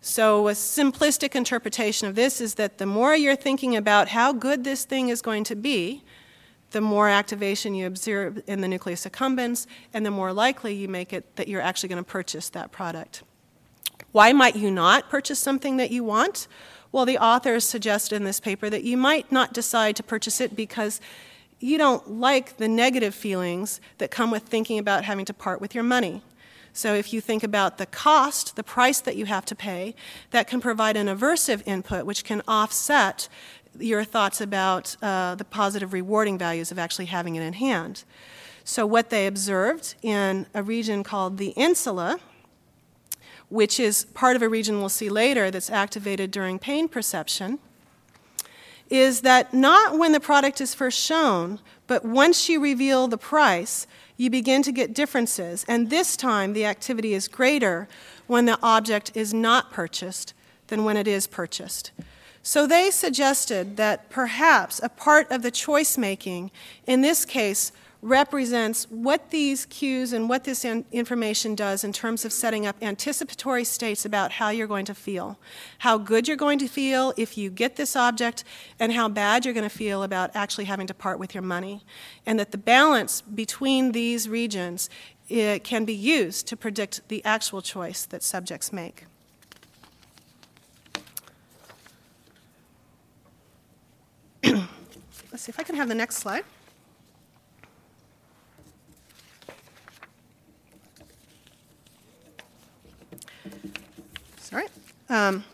[0.00, 4.64] So, a simplistic interpretation of this is that the more you're thinking about how good
[4.64, 6.04] this thing is going to be,
[6.70, 11.12] the more activation you observe in the nucleus accumbens, and the more likely you make
[11.12, 13.22] it that you're actually going to purchase that product.
[14.12, 16.48] Why might you not purchase something that you want?
[16.92, 20.56] Well, the authors suggest in this paper that you might not decide to purchase it
[20.56, 21.00] because
[21.58, 25.74] you don't like the negative feelings that come with thinking about having to part with
[25.74, 26.22] your money.
[26.72, 29.94] So, if you think about the cost, the price that you have to pay,
[30.30, 33.28] that can provide an aversive input which can offset
[33.80, 38.04] your thoughts about uh, the positive rewarding values of actually having it in hand.
[38.64, 42.18] So, what they observed in a region called the insula,
[43.48, 47.60] which is part of a region we'll see later that's activated during pain perception,
[48.90, 53.86] is that not when the product is first shown, but once you reveal the price,
[54.16, 55.64] you begin to get differences.
[55.68, 57.88] And this time, the activity is greater
[58.26, 60.34] when the object is not purchased
[60.68, 61.92] than when it is purchased.
[62.46, 66.52] So they suggested that perhaps a part of the choice making,
[66.86, 72.32] in this case, represents what these cues and what this information does in terms of
[72.32, 75.40] setting up anticipatory states about how you're going to feel.
[75.78, 78.44] How good you're going to feel if you get this object,
[78.78, 81.82] and how bad you're going to feel about actually having to part with your money.
[82.26, 84.88] And that the balance between these regions
[85.28, 89.06] eh, can be used to predict the actual choice that subjects make.
[95.32, 96.44] Let's see if I can have the next slide.
[104.38, 104.66] Sorry.
[105.08, 105.44] Um,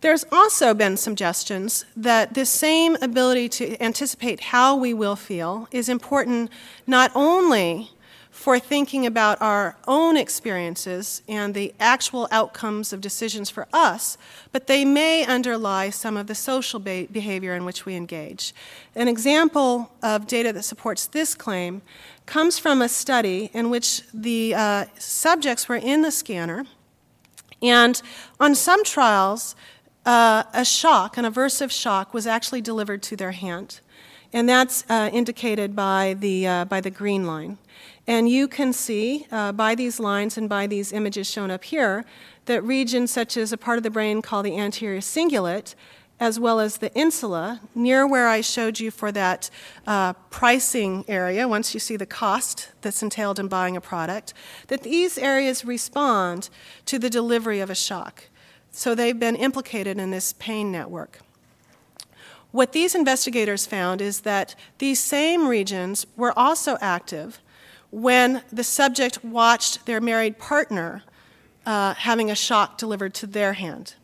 [0.00, 5.88] there's also been suggestions that this same ability to anticipate how we will feel is
[5.88, 6.50] important
[6.86, 7.90] not only
[8.44, 14.18] for thinking about our own experiences and the actual outcomes of decisions for us,
[14.52, 18.54] but they may underlie some of the social be- behavior in which we engage.
[18.94, 21.80] An example of data that supports this claim
[22.26, 26.66] comes from a study in which the uh, subjects were in the scanner,
[27.62, 28.02] and
[28.38, 29.56] on some trials,
[30.04, 33.80] uh, a shock, an aversive shock, was actually delivered to their hand.
[34.34, 37.56] And that's uh, indicated by the, uh, by the green line.
[38.06, 42.04] And you can see uh, by these lines and by these images shown up here
[42.44, 45.74] that regions such as a part of the brain called the anterior cingulate,
[46.20, 49.50] as well as the insula, near where I showed you for that
[49.86, 54.34] uh, pricing area, once you see the cost that's entailed in buying a product,
[54.68, 56.50] that these areas respond
[56.86, 58.24] to the delivery of a shock.
[58.70, 61.20] So they've been implicated in this pain network.
[62.50, 67.40] What these investigators found is that these same regions were also active
[67.94, 71.04] when the subject watched their married partner
[71.64, 73.94] uh, having a shock delivered to their hand.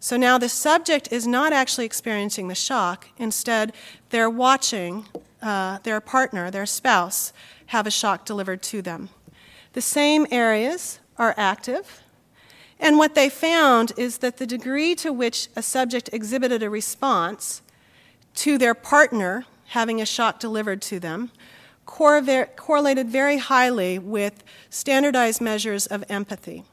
[0.00, 3.06] So now the subject is not actually experiencing the shock.
[3.18, 3.74] Instead,
[4.08, 5.04] they're watching
[5.42, 7.34] uh, their partner, their spouse,
[7.66, 9.10] have a shock delivered to them.
[9.74, 12.00] The same areas are active.
[12.80, 17.60] And what they found is that the degree to which a subject exhibited a response
[18.36, 21.30] to their partner having a shock delivered to them
[21.84, 26.64] correlated very highly with standardized measures of empathy.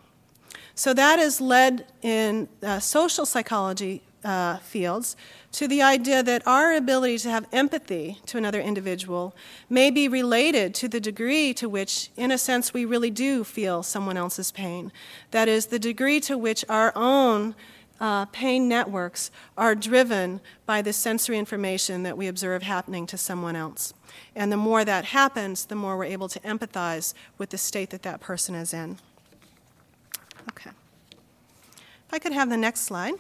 [0.76, 5.16] So that has led in uh, social psychology uh, fields
[5.52, 9.36] to the idea that our ability to have empathy to another individual
[9.70, 13.84] may be related to the degree to which, in a sense, we really do feel
[13.84, 14.92] someone else's pain.
[15.32, 17.56] That is, the degree to which our own
[18.02, 23.56] uh, pain networks are driven by the sensory information that we observe happening to someone
[23.56, 23.94] else.
[24.36, 28.02] And the more that happens, the more we're able to empathize with the state that
[28.02, 28.98] that person is in.
[30.50, 30.72] Okay.
[31.12, 33.14] If I could have the next slide.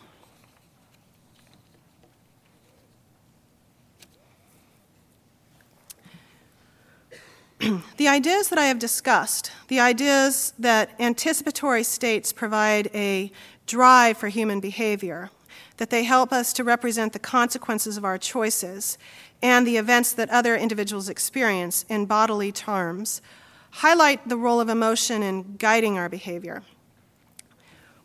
[7.97, 13.31] the ideas that I have discussed, the ideas that anticipatory states provide a
[13.71, 15.29] drive for human behavior,
[15.77, 18.97] that they help us to represent the consequences of our choices
[19.41, 23.21] and the events that other individuals experience in bodily terms,
[23.69, 26.63] highlight the role of emotion in guiding our behavior.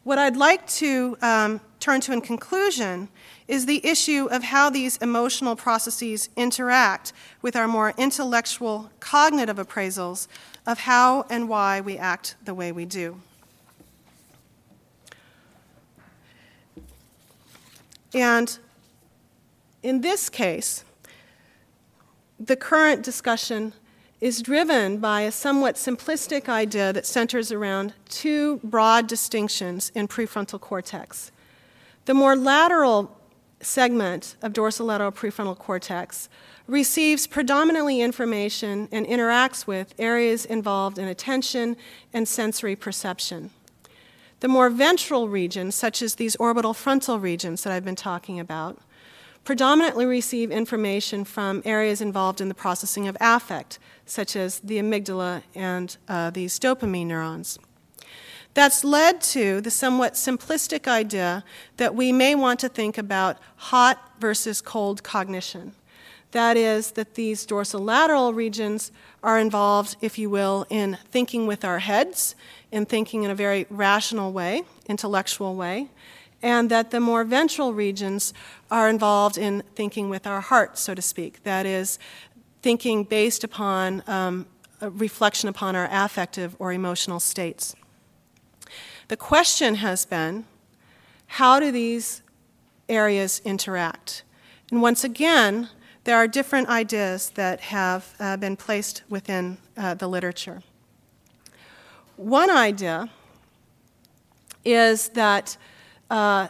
[0.04, 3.08] What I'd like to um, turn to in conclusion
[3.48, 7.12] is the issue of how these emotional processes interact
[7.42, 10.28] with our more intellectual, cognitive appraisals
[10.64, 13.20] of how and why we act the way we do.
[18.14, 18.58] And
[19.82, 20.84] in this case,
[22.38, 23.72] the current discussion
[24.20, 30.60] is driven by a somewhat simplistic idea that centers around two broad distinctions in prefrontal
[30.60, 31.30] cortex.
[32.06, 33.16] The more lateral
[33.60, 36.28] segment of dorsolateral prefrontal cortex
[36.66, 41.76] receives predominantly information and interacts with areas involved in attention
[42.12, 43.50] and sensory perception.
[44.40, 48.78] The more ventral regions, such as these orbital frontal regions that I've been talking about,
[49.44, 55.42] predominantly receive information from areas involved in the processing of affect, such as the amygdala
[55.54, 57.58] and uh, these dopamine neurons.
[58.54, 61.44] That's led to the somewhat simplistic idea
[61.76, 65.74] that we may want to think about hot versus cold cognition.
[66.36, 71.78] That is, that these dorsolateral regions are involved, if you will, in thinking with our
[71.78, 72.34] heads,
[72.70, 75.88] in thinking in a very rational way, intellectual way,
[76.42, 78.34] and that the more ventral regions
[78.70, 81.42] are involved in thinking with our heart, so to speak.
[81.44, 81.98] That is,
[82.60, 84.44] thinking based upon um,
[84.82, 87.74] reflection upon our affective or emotional states.
[89.08, 90.44] The question has been
[91.28, 92.20] how do these
[92.90, 94.22] areas interact?
[94.70, 95.70] And once again,
[96.06, 100.62] there are different ideas that have uh, been placed within uh, the literature.
[102.16, 103.10] One idea
[104.64, 105.56] is that
[106.08, 106.46] uh,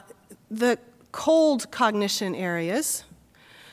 [0.50, 0.78] the
[1.10, 3.04] cold cognition areas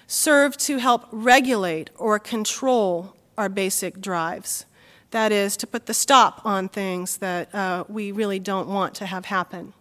[0.08, 4.66] serve to help regulate or control our basic drives.
[5.12, 9.06] That is, to put the stop on things that uh, we really don't want to
[9.06, 9.74] have happen.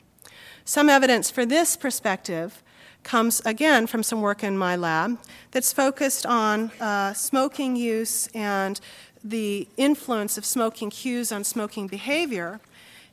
[0.65, 2.62] Some evidence for this perspective
[3.03, 5.19] comes again from some work in my lab
[5.51, 8.81] that's focused on uh, smoking use and
[9.25, 12.61] the influence of smoking cues on smoking behavior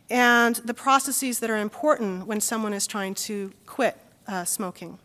[0.10, 4.98] and the processes that are important when someone is trying to quit uh, smoking.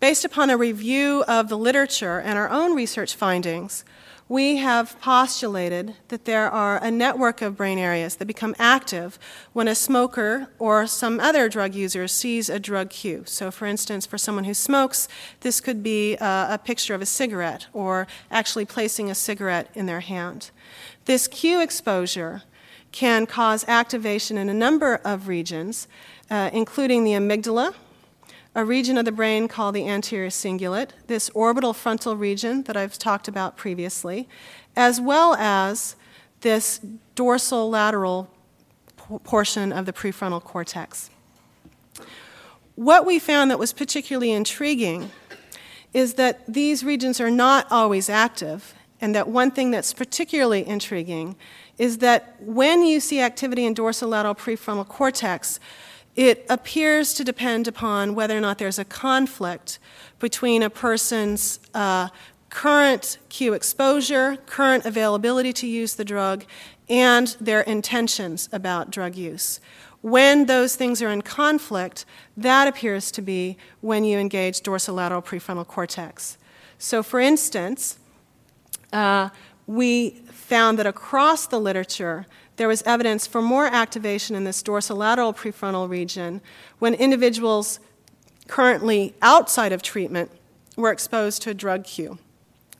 [0.00, 3.84] Based upon a review of the literature and our own research findings,
[4.28, 9.18] we have postulated that there are a network of brain areas that become active
[9.54, 13.24] when a smoker or some other drug user sees a drug cue.
[13.26, 15.08] So, for instance, for someone who smokes,
[15.40, 19.86] this could be a, a picture of a cigarette or actually placing a cigarette in
[19.86, 20.52] their hand.
[21.06, 22.42] This cue exposure
[22.92, 25.88] can cause activation in a number of regions,
[26.30, 27.74] uh, including the amygdala,
[28.58, 32.98] a region of the brain called the anterior cingulate, this orbital frontal region that I've
[32.98, 34.28] talked about previously,
[34.74, 35.94] as well as
[36.40, 36.80] this
[37.14, 38.28] dorsal lateral
[39.22, 41.08] portion of the prefrontal cortex.
[42.74, 45.12] What we found that was particularly intriguing
[45.94, 51.36] is that these regions are not always active, and that one thing that's particularly intriguing
[51.78, 55.60] is that when you see activity in dorsolateral prefrontal cortex,
[56.18, 59.78] it appears to depend upon whether or not there's a conflict
[60.18, 62.08] between a person's uh,
[62.50, 66.44] current cue exposure, current availability to use the drug,
[66.88, 69.60] and their intentions about drug use.
[70.00, 72.04] When those things are in conflict,
[72.36, 76.36] that appears to be when you engage dorsolateral prefrontal cortex.
[76.78, 77.96] So, for instance,
[78.92, 79.28] uh,
[79.68, 82.26] we found that across the literature,
[82.58, 86.40] there was evidence for more activation in this dorsolateral prefrontal region
[86.78, 87.80] when individuals
[88.46, 90.30] currently outside of treatment
[90.76, 92.18] were exposed to a drug cue.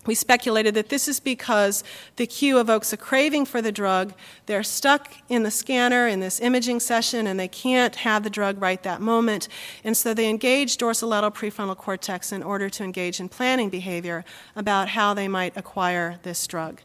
[0.07, 1.85] We speculated that this is because
[2.17, 4.15] the cue evokes a craving for the drug.
[4.47, 8.61] They're stuck in the scanner in this imaging session and they can't have the drug
[8.61, 9.49] right that moment.
[9.85, 14.25] And so they engage dorsolateral prefrontal cortex in order to engage in planning behavior
[14.57, 16.81] about how they might acquire this drug.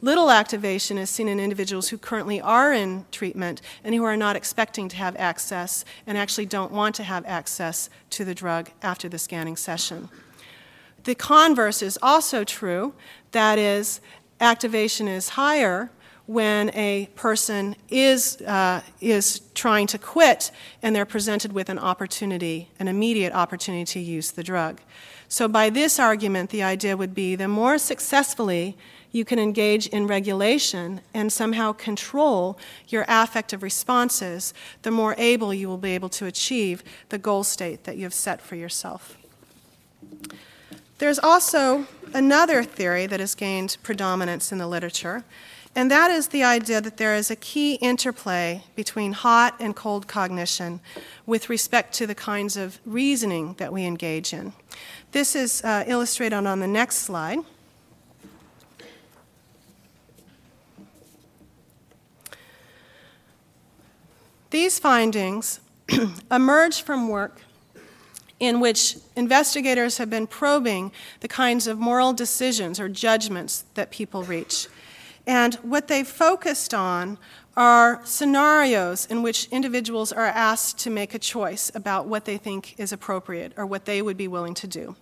[0.00, 4.36] Little activation is seen in individuals who currently are in treatment and who are not
[4.36, 9.08] expecting to have access and actually don't want to have access to the drug after
[9.08, 10.08] the scanning session.
[11.02, 12.94] The converse is also true
[13.32, 14.00] that is,
[14.40, 15.90] activation is higher
[16.26, 22.68] when a person is, uh, is trying to quit and they're presented with an opportunity,
[22.78, 24.80] an immediate opportunity to use the drug.
[25.28, 28.76] So, by this argument, the idea would be the more successfully
[29.10, 34.52] you can engage in regulation and somehow control your affective responses,
[34.82, 38.14] the more able you will be able to achieve the goal state that you have
[38.14, 39.16] set for yourself.
[40.98, 45.24] There's also another theory that has gained predominance in the literature,
[45.74, 50.08] and that is the idea that there is a key interplay between hot and cold
[50.08, 50.80] cognition
[51.24, 54.52] with respect to the kinds of reasoning that we engage in.
[55.12, 57.38] This is uh, illustrated on the next slide.
[64.50, 65.60] These findings
[66.30, 67.42] emerge from work
[68.40, 74.22] in which investigators have been probing the kinds of moral decisions or judgments that people
[74.22, 74.68] reach.
[75.26, 77.18] And what they've focused on
[77.56, 82.78] are scenarios in which individuals are asked to make a choice about what they think
[82.78, 84.96] is appropriate or what they would be willing to do.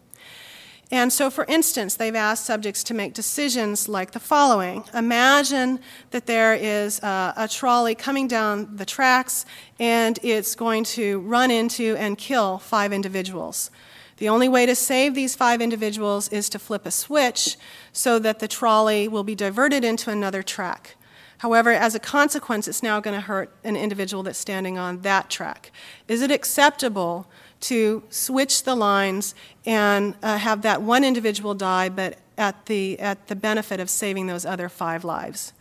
[0.91, 5.81] And so, for instance, they've asked subjects to make decisions like the following Imagine
[6.13, 9.45] that there is a, a, trolley coming down the tracks
[9.81, 13.71] and it's going to run into and kill five individuals.
[14.19, 17.57] The only way to save these five individuals is to flip a switch
[17.93, 20.97] so that the trolley will be diverted into another track.
[21.39, 25.29] However, as a consequence, it's now going to hurt an individual that's standing on that
[25.29, 25.71] track.
[26.09, 27.29] Is it acceptable
[27.67, 33.27] to switch the lines and uh, have that one individual die, but at the, at
[33.29, 35.53] the benefit of saving those other five lives.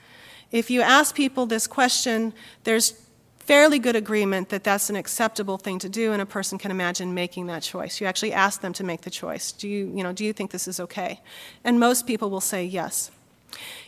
[0.52, 2.34] If you ask people this question,
[2.64, 2.94] there's
[3.40, 7.14] fairly good agreement that that's an acceptable thing to do and a person can imagine
[7.14, 8.02] making that choice.
[8.02, 9.52] You actually ask them to make the choice.
[9.52, 11.22] Do you, you know, do you think this is okay?
[11.64, 13.12] And most people will say yes.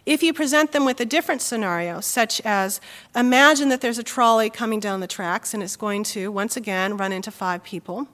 [0.06, 2.80] If you present them with a different scenario, such as
[3.16, 6.96] imagine that there's a trolley coming down the tracks and it's going to, once again,
[6.96, 8.08] run into five people.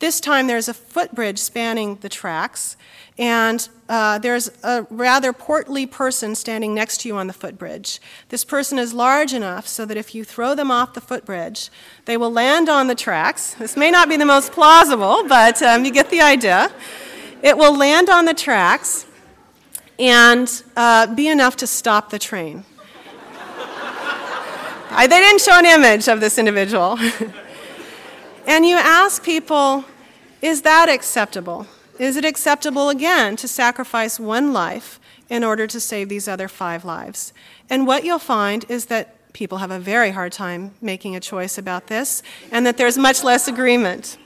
[0.00, 2.76] This time there's a footbridge spanning the tracks,
[3.18, 8.00] and uh, there's a rather portly person standing next to you on the footbridge.
[8.28, 11.70] This person is large enough so that if you throw them off the footbridge,
[12.04, 13.54] they will land on the tracks.
[13.54, 16.70] This may not be the most plausible, but um, you get the idea.
[17.42, 19.06] It will land on the tracks
[19.98, 22.64] and uh, be enough to stop the train.
[24.90, 26.98] I, they didn't show an image of this individual.
[28.46, 29.84] and you ask people,
[30.40, 31.66] is that acceptable?
[31.98, 36.84] Is it acceptable again to sacrifice one life in order to save these other five
[36.84, 37.32] lives?
[37.68, 41.58] And what you'll find is that people have a very hard time making a choice
[41.58, 44.16] about this, and that there's much less agreement.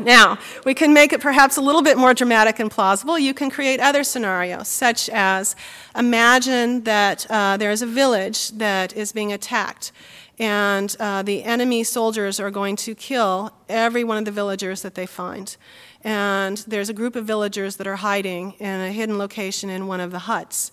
[0.00, 3.18] Now, we can make it perhaps a little bit more dramatic and plausible.
[3.18, 5.56] You can create other scenarios, such as
[5.96, 9.90] imagine that uh, there is a village that is being attacked,
[10.38, 14.94] and uh, the enemy soldiers are going to kill every one of the villagers that
[14.94, 15.56] they find.
[16.04, 20.00] And there's a group of villagers that are hiding in a hidden location in one
[20.00, 20.70] of the huts.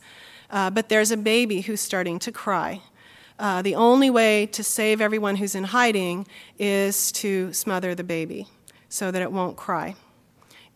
[0.51, 2.81] Uh, but there's a baby who's starting to cry.
[3.39, 6.27] Uh, the only way to save everyone who's in hiding
[6.59, 8.47] is to smother the baby
[8.95, 9.95] so that it won't cry.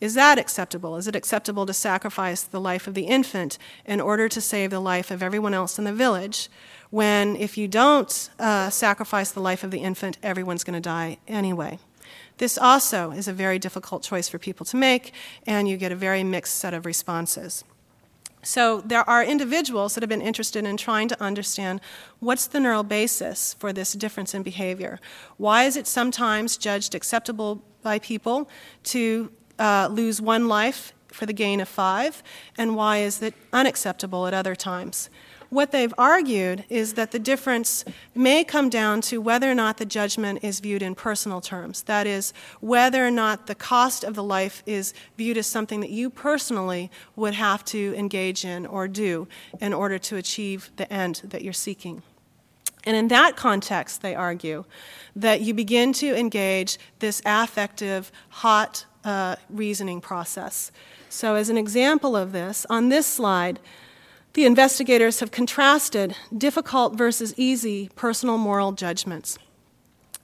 [0.02, 0.96] Is that acceptable?
[0.96, 4.80] Is it acceptable to sacrifice the life of the infant in order to save the
[4.80, 6.50] life of everyone else in the village?
[6.90, 11.18] When, if you don't uh, sacrifice the life of the infant, everyone's going to die
[11.28, 11.80] anyway.
[12.38, 15.14] This also is a very difficult choice for people to make,
[15.46, 17.66] and you get a very mixed set of responses.
[18.42, 21.82] So, there are individuals that have been interested in trying to understand
[22.20, 25.00] what's the neural basis for this difference in behavior.
[25.38, 28.50] Why is it sometimes judged acceptable by people
[28.86, 32.24] to uh, lose one life for the gain of five,
[32.58, 35.10] and why is it unacceptable at other times?
[35.50, 37.84] What they've argued is that the difference
[38.14, 41.82] may come down to whether or not the judgment is viewed in personal terms.
[41.84, 45.89] That is, whether or not the cost of the life is viewed as something that
[45.89, 49.28] you personally would have to engage in or do
[49.60, 52.04] in order to achieve the end that you're seeking.
[52.86, 54.66] And in that context, they argue
[55.16, 60.72] that you begin to engage this affective, hot uh, reasoning process.
[61.10, 63.60] So, as an example of this, on this slide,
[64.34, 69.38] the investigators have contrasted difficult versus easy personal moral judgments.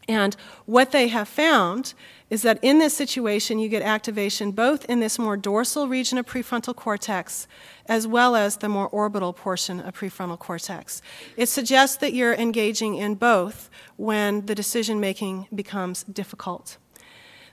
[0.08, 0.36] And
[0.66, 1.94] what they have found
[2.30, 6.26] is that in this situation, you get activation both in this more dorsal region of
[6.26, 7.48] prefrontal cortex
[7.88, 11.02] as well as the more orbital portion of prefrontal cortex.
[11.38, 16.78] It suggests that you're engaging in both when the decision making becomes difficult.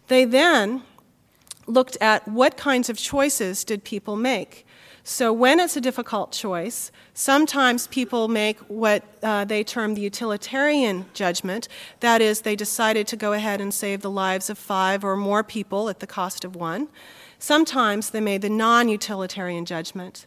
[0.09, 0.83] They then
[1.67, 4.67] looked at what kinds of choices did people make.
[5.05, 11.07] So, when it's a difficult choice, sometimes people make what uh, they term the utilitarian
[11.13, 11.67] judgment.
[11.99, 15.43] That is, they decided to go ahead and save the lives of five or more
[15.43, 16.87] people at the cost of one.
[17.41, 20.27] Sometimes they made the non utilitarian judgment.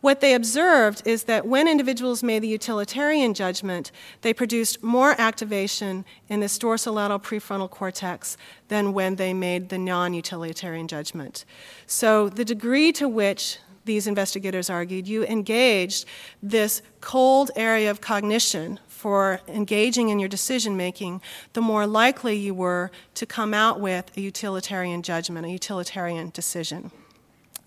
[0.00, 3.90] What they observed is that when individuals made the utilitarian judgment,
[4.22, 8.36] they produced more activation in this dorsolateral prefrontal cortex
[8.68, 11.44] than when they made the non utilitarian judgment.
[11.86, 13.58] So, the degree to which
[13.88, 16.04] these investigators argued, you engaged
[16.40, 21.20] this cold area of cognition for engaging in your decision making,
[21.54, 26.90] the more likely you were to come out with a utilitarian judgment, a utilitarian decision.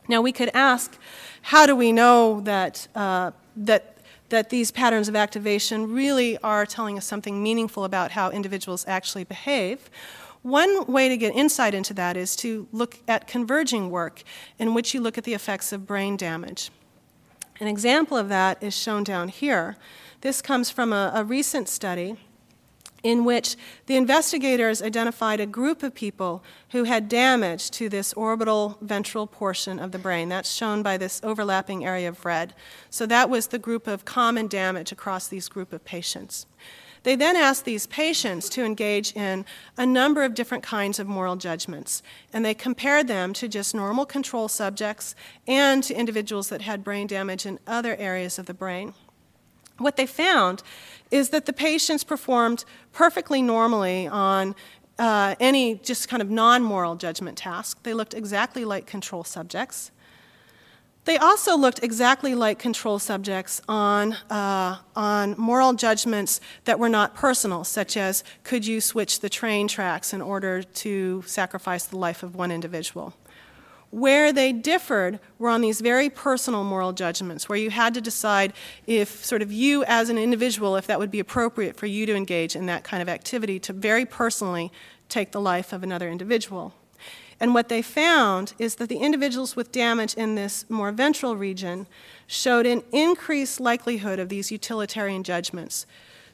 [0.08, 0.98] Now, we could ask
[1.42, 3.98] how do we know that, uh, that,
[4.30, 9.24] that these patterns of activation really are telling us something meaningful about how individuals actually
[9.24, 9.90] behave?
[10.42, 14.24] One way to get insight into that is to look at converging work
[14.58, 16.72] in which you look at the effects of brain damage.
[17.60, 19.78] An example of that is shown down here.
[20.22, 22.18] This comes from a, a recent study
[23.04, 23.56] in which
[23.88, 29.80] the investigators identified a group of people who had damage to this orbital ventral portion
[29.80, 30.30] of the brain.
[30.30, 32.54] That's shown by this overlapping area of red.
[32.90, 36.46] So that was the group of common damage across these group of patients.
[37.04, 39.46] They then asked these patients to engage in
[39.76, 44.06] a number of different kinds of moral judgments, and they compared them to just normal
[44.06, 45.16] control subjects
[45.48, 48.94] and to individuals that had brain damage in other areas of the brain.
[49.80, 50.62] What they found
[51.10, 54.56] is that the patients performed perfectly normally on
[55.00, 57.82] uh, any just kind of non moral judgment task.
[57.82, 59.92] They looked exactly like control subjects.
[61.06, 67.16] They also looked exactly like control subjects on, uh, on moral judgments that were not
[67.16, 72.22] personal, such as could you switch the train tracks in order to sacrifice the life
[72.22, 73.16] of one individual.
[73.90, 78.54] Where they differed were on these very personal moral judgments, where you had to decide
[78.86, 82.16] if, sort of, you as an individual, if that would be appropriate for you to
[82.16, 84.72] engage in that kind of activity to very personally
[85.10, 86.74] take the life of another individual.
[87.42, 91.88] And what they found is that the individuals with damage in this more ventral region
[92.28, 95.88] showed an increased likelihood of these utilitarian judgments.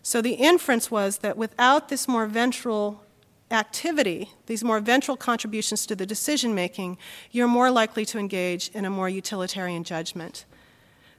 [0.03, 3.05] So the inference was that without this more ventral
[3.49, 6.97] activity, these more ventral contributions to the decision making,
[7.31, 10.43] you're more likely to engage in a more utilitarian judgment.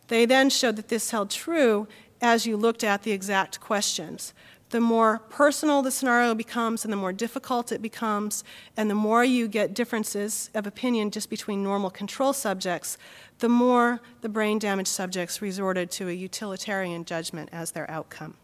[0.08, 1.88] They then showed that this held true
[2.20, 4.34] as you looked at the exact questions
[4.70, 8.44] the more personal the scenario becomes and the more difficult it becomes,
[8.76, 12.98] and the more you get differences of opinion just between normal control subjects,
[13.38, 18.34] the more the brain damaged subjects resorted to a utilitarian judgment as their outcome.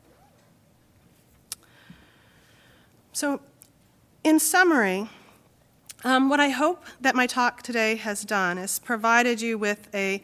[3.13, 3.41] So,
[4.23, 5.09] in summary,
[6.07, 10.21] Um, what I hope that my talk today has done is provided you with a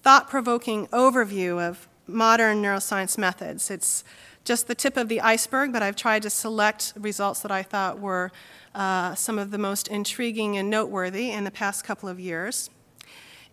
[0.00, 3.68] thought provoking overview of modern neuroscience methods.
[3.68, 4.04] It's
[4.44, 7.98] just the tip of the iceberg, but I've tried to select results that I thought
[7.98, 8.30] were
[8.74, 12.70] uh, some of the most intriguing and noteworthy in the past couple of years.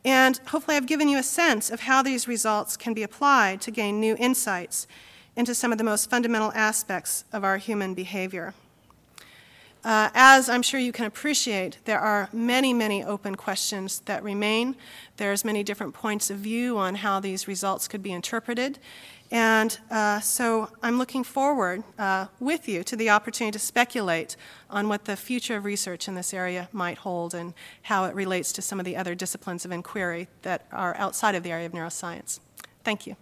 [0.04, 3.72] And hopefully, I've given you a sense of how these results can be applied to
[3.72, 4.88] gain new insights
[5.36, 8.54] into some of the most fundamental aspects of our human behavior.
[9.84, 14.76] Uh, as I'm sure you can appreciate, there are many, many open questions that remain.
[15.18, 18.78] There's many different points of view on how these results could be interpreted.
[19.32, 24.36] And uh, so I'm looking forward uh, with you to the opportunity to speculate
[24.70, 27.54] on what the future of research in this area might hold and
[27.84, 31.44] how it relates to some of the other disciplines of inquiry that are outside of
[31.44, 32.42] the area of neuroscience.
[32.84, 33.16] Thank you.